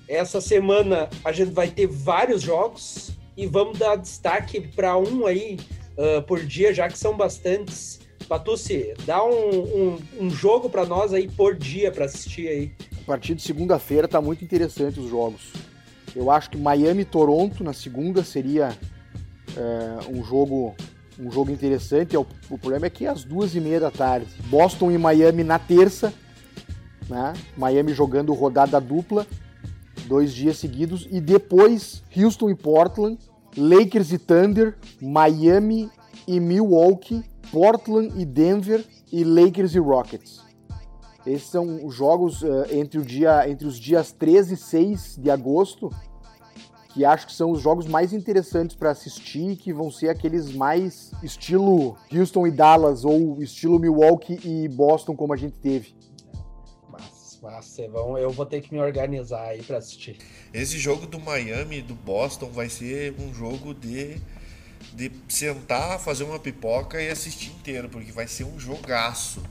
Essa 0.08 0.40
semana 0.40 1.08
a 1.24 1.30
gente 1.30 1.52
vai 1.52 1.68
ter 1.68 1.86
vários 1.86 2.42
jogos 2.42 3.12
e 3.36 3.46
vamos 3.46 3.78
dar 3.78 3.96
destaque 3.96 4.60
para 4.60 4.98
um 4.98 5.26
aí 5.26 5.58
uh, 5.96 6.22
por 6.22 6.44
dia, 6.44 6.72
já 6.72 6.88
que 6.88 6.98
são 6.98 7.16
bastantes. 7.16 8.00
Patucci, 8.28 8.92
dá 9.04 9.24
um, 9.24 9.30
um, 9.30 9.98
um 10.22 10.30
jogo 10.30 10.68
para 10.68 10.84
nós 10.84 11.12
aí 11.12 11.28
por 11.28 11.54
dia 11.54 11.92
para 11.92 12.06
assistir 12.06 12.48
aí. 12.48 12.72
A 13.00 13.04
partir 13.06 13.36
de 13.36 13.42
segunda-feira 13.42 14.08
tá 14.08 14.20
muito 14.20 14.44
interessante 14.44 14.98
os 14.98 15.08
jogos. 15.08 15.52
Eu 16.14 16.30
acho 16.30 16.50
que 16.50 16.56
Miami 16.56 17.02
e 17.02 17.04
Toronto 17.04 17.62
na 17.62 17.72
segunda 17.72 18.24
seria 18.24 18.76
é, 19.56 20.10
um 20.10 20.24
jogo 20.24 20.74
um 21.18 21.30
jogo 21.30 21.50
interessante. 21.50 22.16
O, 22.16 22.26
o 22.50 22.58
problema 22.58 22.86
é 22.86 22.90
que 22.90 23.06
é 23.06 23.08
às 23.08 23.24
duas 23.24 23.54
e 23.54 23.60
meia 23.60 23.80
da 23.80 23.90
tarde. 23.90 24.26
Boston 24.46 24.90
e 24.90 24.98
Miami 24.98 25.44
na 25.44 25.58
terça, 25.58 26.12
né? 27.08 27.32
Miami 27.56 27.92
jogando 27.92 28.34
rodada 28.34 28.80
dupla, 28.80 29.26
dois 30.06 30.34
dias 30.34 30.58
seguidos 30.58 31.06
e 31.10 31.20
depois 31.20 32.02
Houston 32.16 32.50
e 32.50 32.54
Portland 32.54 33.18
Lakers 33.56 34.12
e 34.12 34.18
Thunder, 34.18 34.76
Miami 35.00 35.90
e 36.26 36.38
Milwaukee, 36.38 37.24
Portland 37.50 38.12
e 38.20 38.24
Denver 38.24 38.84
e 39.10 39.24
Lakers 39.24 39.74
e 39.74 39.78
Rockets. 39.78 40.44
Esses 41.26 41.48
são 41.48 41.84
os 41.84 41.94
jogos 41.94 42.42
uh, 42.42 42.66
entre, 42.70 43.00
o 43.00 43.02
dia, 43.02 43.48
entre 43.48 43.66
os 43.66 43.78
dias 43.78 44.12
13 44.12 44.54
e 44.54 44.56
6 44.56 45.16
de 45.16 45.30
agosto, 45.30 45.90
que 46.94 47.04
acho 47.04 47.26
que 47.26 47.32
são 47.32 47.50
os 47.50 47.60
jogos 47.60 47.86
mais 47.86 48.12
interessantes 48.12 48.76
para 48.76 48.90
assistir, 48.90 49.56
que 49.56 49.72
vão 49.72 49.90
ser 49.90 50.08
aqueles 50.08 50.54
mais 50.54 51.10
estilo 51.22 51.96
Houston 52.12 52.46
e 52.46 52.50
Dallas, 52.50 53.04
ou 53.04 53.42
estilo 53.42 53.78
Milwaukee 53.78 54.38
e 54.44 54.68
Boston, 54.68 55.16
como 55.16 55.32
a 55.32 55.36
gente 55.36 55.58
teve. 55.58 55.94
Massa, 57.40 57.88
vão, 57.88 58.16
eu 58.18 58.30
vou 58.30 58.46
ter 58.46 58.60
que 58.60 58.72
me 58.72 58.80
organizar 58.80 59.48
aí 59.48 59.62
para 59.62 59.78
assistir. 59.78 60.18
Esse 60.52 60.78
jogo 60.78 61.06
do 61.06 61.18
Miami 61.18 61.78
e 61.78 61.82
do 61.82 61.94
Boston 61.94 62.50
vai 62.50 62.68
ser 62.68 63.14
um 63.18 63.32
jogo 63.34 63.74
de, 63.74 64.16
de 64.92 65.10
sentar, 65.28 65.98
fazer 65.98 66.24
uma 66.24 66.38
pipoca 66.38 67.00
e 67.00 67.08
assistir 67.08 67.50
inteiro, 67.50 67.88
porque 67.88 68.12
vai 68.12 68.26
ser 68.26 68.44
um 68.44 68.58
jogaço. 68.58 69.42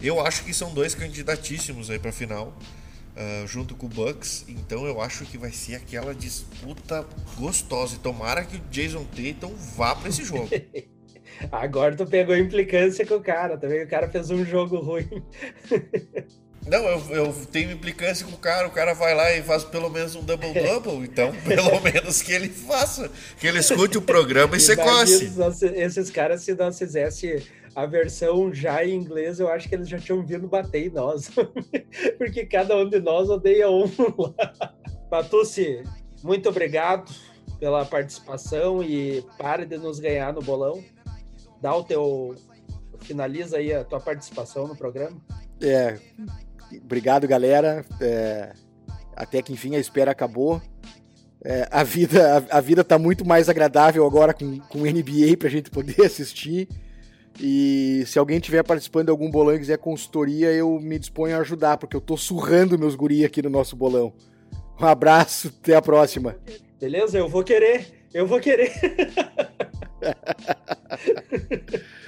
Eu 0.00 0.20
acho 0.20 0.44
que 0.44 0.52
são 0.52 0.72
dois 0.72 0.94
candidatíssimos 0.94 1.90
aí 1.90 1.98
para 1.98 2.12
final. 2.12 2.56
Uh, 3.14 3.46
junto 3.46 3.76
com 3.76 3.86
o 3.86 3.88
Bucks, 3.88 4.44
então 4.48 4.84
eu 4.86 5.00
acho 5.00 5.24
que 5.24 5.38
vai 5.38 5.52
ser 5.52 5.76
aquela 5.76 6.12
disputa 6.12 7.06
gostosa. 7.38 7.94
E 7.94 7.98
tomara 8.00 8.44
que 8.44 8.56
o 8.56 8.60
Jason 8.70 9.04
Tatum 9.04 9.54
vá 9.76 9.94
para 9.94 10.08
esse 10.08 10.24
jogo. 10.24 10.48
Agora 11.50 11.96
tu 11.96 12.06
pegou 12.06 12.36
implicância 12.36 13.06
com 13.06 13.14
o 13.14 13.22
cara, 13.22 13.56
também 13.56 13.84
o 13.84 13.88
cara 13.88 14.08
fez 14.08 14.30
um 14.30 14.44
jogo 14.44 14.78
ruim. 14.78 15.08
Não, 16.66 16.82
eu, 16.84 17.00
eu 17.10 17.34
tenho 17.52 17.72
implicância 17.72 18.26
com 18.26 18.32
o 18.32 18.38
cara, 18.38 18.66
o 18.66 18.70
cara 18.70 18.94
vai 18.94 19.14
lá 19.14 19.32
e 19.32 19.42
faz 19.42 19.64
pelo 19.64 19.90
menos 19.90 20.14
um 20.14 20.22
double-double, 20.22 21.04
então 21.04 21.32
pelo 21.46 21.78
menos 21.80 22.22
que 22.22 22.32
ele 22.32 22.48
faça, 22.48 23.10
que 23.38 23.46
ele 23.46 23.58
escute 23.58 23.98
o 23.98 24.02
programa 24.02 24.56
e 24.56 24.60
sequance. 24.60 25.30
Esses 25.74 26.10
caras, 26.10 26.42
se 26.42 26.54
nós 26.54 26.78
fizesse 26.78 27.46
a 27.74 27.84
versão 27.84 28.52
já 28.52 28.84
em 28.84 28.94
inglês, 28.94 29.40
eu 29.40 29.48
acho 29.48 29.68
que 29.68 29.74
eles 29.74 29.88
já 29.88 29.98
tinham 29.98 30.24
vindo 30.24 30.48
bater 30.48 30.86
em 30.86 30.90
nós, 30.90 31.30
porque 32.16 32.46
cada 32.46 32.76
um 32.76 32.88
de 32.88 33.00
nós 33.00 33.28
odeia 33.28 33.68
um 33.68 33.84
lá. 34.16 34.74
Patucci, 35.10 35.82
muito 36.22 36.48
obrigado 36.48 37.12
pela 37.60 37.84
participação 37.84 38.82
e 38.82 39.22
pare 39.38 39.66
de 39.66 39.76
nos 39.76 39.98
ganhar 39.98 40.32
no 40.32 40.40
bolão. 40.40 40.82
Dá 41.60 41.74
o 41.74 41.84
teu... 41.84 42.34
Finaliza 43.00 43.58
aí 43.58 43.72
a 43.72 43.84
tua 43.84 44.00
participação 44.00 44.66
no 44.66 44.74
programa. 44.74 45.20
É, 45.60 45.98
Obrigado, 46.82 47.26
galera. 47.26 47.84
É, 48.00 48.52
até 49.16 49.42
que 49.42 49.52
enfim 49.52 49.76
a 49.76 49.78
espera 49.78 50.10
acabou. 50.10 50.60
É, 51.44 51.68
a 51.70 51.82
vida 51.82 52.46
a, 52.50 52.58
a, 52.58 52.60
vida 52.60 52.82
tá 52.82 52.98
muito 52.98 53.26
mais 53.26 53.50
agradável 53.50 54.06
agora 54.06 54.32
com, 54.32 54.58
com 54.60 54.80
NBA 54.80 55.36
pra 55.38 55.48
gente 55.48 55.70
poder 55.70 56.00
assistir. 56.04 56.68
E 57.40 58.04
se 58.06 58.18
alguém 58.18 58.38
tiver 58.38 58.62
participando 58.62 59.06
de 59.06 59.10
algum 59.10 59.30
bolão 59.30 59.54
e 59.54 59.58
quiser 59.58 59.78
consultoria, 59.78 60.52
eu 60.52 60.78
me 60.80 60.98
disponho 60.98 61.36
a 61.36 61.40
ajudar, 61.40 61.76
porque 61.76 61.96
eu 61.96 62.00
tô 62.00 62.16
surrando 62.16 62.78
meus 62.78 62.94
guri 62.94 63.24
aqui 63.24 63.42
no 63.42 63.50
nosso 63.50 63.74
bolão. 63.74 64.12
Um 64.80 64.86
abraço, 64.86 65.52
até 65.60 65.74
a 65.74 65.82
próxima. 65.82 66.36
Beleza? 66.80 67.18
Eu 67.18 67.28
vou 67.28 67.42
querer. 67.42 68.06
Eu 68.12 68.26
vou 68.26 68.38
querer. 68.38 68.72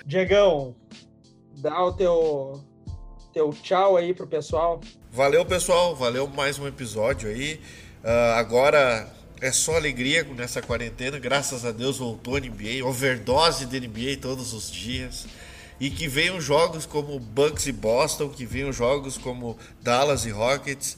Diegão, 0.07 0.77
dá 1.59 1.85
o 1.85 1.93
teu 1.93 2.61
teu 3.37 3.53
tchau 3.53 3.99
aí 3.99 4.15
pro 4.15 4.27
pessoal. 4.27 4.81
Valeu, 5.13 5.45
pessoal. 5.45 5.95
Valeu 5.95 6.27
mais 6.27 6.59
um 6.59 6.67
episódio 6.67 7.29
aí. 7.29 7.61
Uh, 8.03 8.33
agora 8.35 9.13
é 9.43 9.53
só 9.53 9.77
alegria 9.77 10.25
nessa 10.25 10.63
quarentena. 10.63 11.19
Graças 11.19 11.63
a 11.63 11.71
Deus 11.71 11.99
voltou 11.99 12.37
a 12.37 12.41
NBA. 12.41 12.83
Overdose 12.83 13.67
de 13.67 13.79
NBA 13.79 14.17
todos 14.23 14.55
os 14.55 14.71
dias. 14.71 15.27
e 15.79 15.91
que 15.91 16.09
venham 16.09 16.41
jogos 16.41 16.87
como 16.87 17.21
Bucks 17.21 17.67
e 17.67 17.73
Boston, 17.73 18.31
que 18.31 18.47
venham 18.47 18.73
jogos 18.73 19.19
como 19.19 19.59
Dallas 19.83 20.25
e 20.25 20.31
Rockets, 20.31 20.97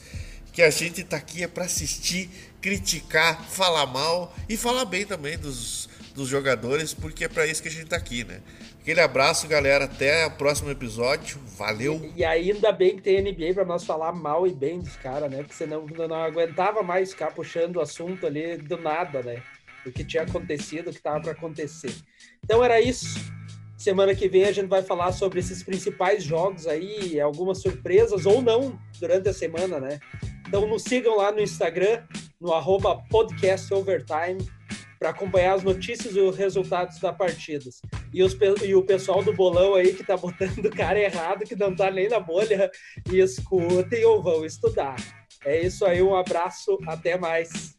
que 0.53 0.63
a 0.63 0.71
gente 0.71 1.03
tá 1.03 1.17
aqui 1.17 1.43
é 1.43 1.49
para 1.49 1.65
assistir, 1.65 2.31
criticar, 2.61 3.43
falar 3.51 3.87
mal 3.87 4.33
e 4.49 4.57
falar 4.57 4.85
bem 4.85 5.05
também 5.05 5.37
dos, 5.37 5.89
dos 6.19 6.29
jogadores, 6.29 6.93
porque 6.93 7.25
é 7.25 7.29
para 7.29 7.47
isso 7.47 7.63
que 7.63 7.69
a 7.69 7.71
gente 7.71 7.87
tá 7.87 7.97
aqui, 7.97 8.25
né? 8.25 8.41
Aquele 8.81 9.01
abraço, 9.01 9.47
galera. 9.47 9.85
Até 9.85 10.27
o 10.27 10.31
próximo 10.33 10.71
episódio. 10.71 11.39
Valeu. 11.57 12.11
E, 12.17 12.21
e 12.21 12.25
ainda 12.25 12.73
bem 12.73 12.97
que 12.97 13.03
tem 13.03 13.23
NBA 13.23 13.55
para 13.55 13.65
nós 13.65 13.85
falar 13.85 14.13
mal 14.13 14.47
e 14.47 14.53
bem 14.53 14.81
dos 14.81 14.97
caras, 14.97 15.31
né? 15.31 15.39
Porque 15.39 15.55
senão 15.55 15.87
não 15.87 16.17
aguentava 16.17 16.83
mais 16.83 17.13
ficar 17.13 17.31
puxando 17.33 17.77
o 17.77 17.81
assunto 17.81 18.27
ali 18.27 18.57
do 18.57 18.77
nada, 18.77 19.23
né? 19.23 19.43
O 19.87 19.93
que 19.93 20.05
tinha 20.05 20.25
acontecido, 20.25 20.89
o 20.89 20.91
que 20.91 20.99
estava 20.99 21.21
para 21.21 21.33
acontecer. 21.33 21.95
Então 22.45 22.65
era 22.65 22.81
isso. 22.81 23.19
Semana 23.77 24.13
que 24.13 24.29
vem 24.29 24.45
a 24.45 24.53
gente 24.53 24.69
vai 24.69 24.83
falar 24.83 25.13
sobre 25.13 25.39
esses 25.39 25.63
principais 25.63 26.25
jogos 26.25 26.67
aí, 26.67 27.21
algumas 27.21 27.63
surpresas 27.63 28.27
ou 28.27 28.43
não 28.43 28.77
durante 28.99 29.29
a 29.29 29.33
semana, 29.33 29.79
né? 29.79 30.01
Então 30.49 30.67
nos 30.67 30.83
sigam 30.83 31.17
lá 31.17 31.31
no 31.31 31.41
Instagram, 31.41 32.03
no 32.41 32.53
arroba 32.53 33.01
para 34.99 35.11
acompanhar 35.11 35.55
as 35.55 35.63
notícias 35.63 36.17
e 36.17 36.21
os 36.21 36.37
resultados 36.37 36.99
da 36.99 37.13
partidas. 37.13 37.81
E, 38.13 38.23
os, 38.23 38.37
e 38.65 38.75
o 38.75 38.83
pessoal 38.83 39.23
do 39.23 39.33
bolão 39.33 39.75
aí 39.75 39.95
que 39.95 40.05
tá 40.05 40.17
botando 40.17 40.65
o 40.65 40.71
cara 40.71 40.99
errado, 40.99 41.45
que 41.45 41.57
não 41.57 41.75
tá 41.75 41.91
nem 41.91 42.09
na 42.09 42.19
bolha, 42.19 42.71
e 43.11 43.21
escutem 43.21 44.05
ou 44.05 44.23
vão 44.23 44.45
estudar. 44.45 44.97
É 45.45 45.61
isso 45.61 45.85
aí, 45.85 46.03
um 46.03 46.15
abraço, 46.15 46.79
até 46.87 47.17
mais. 47.17 47.78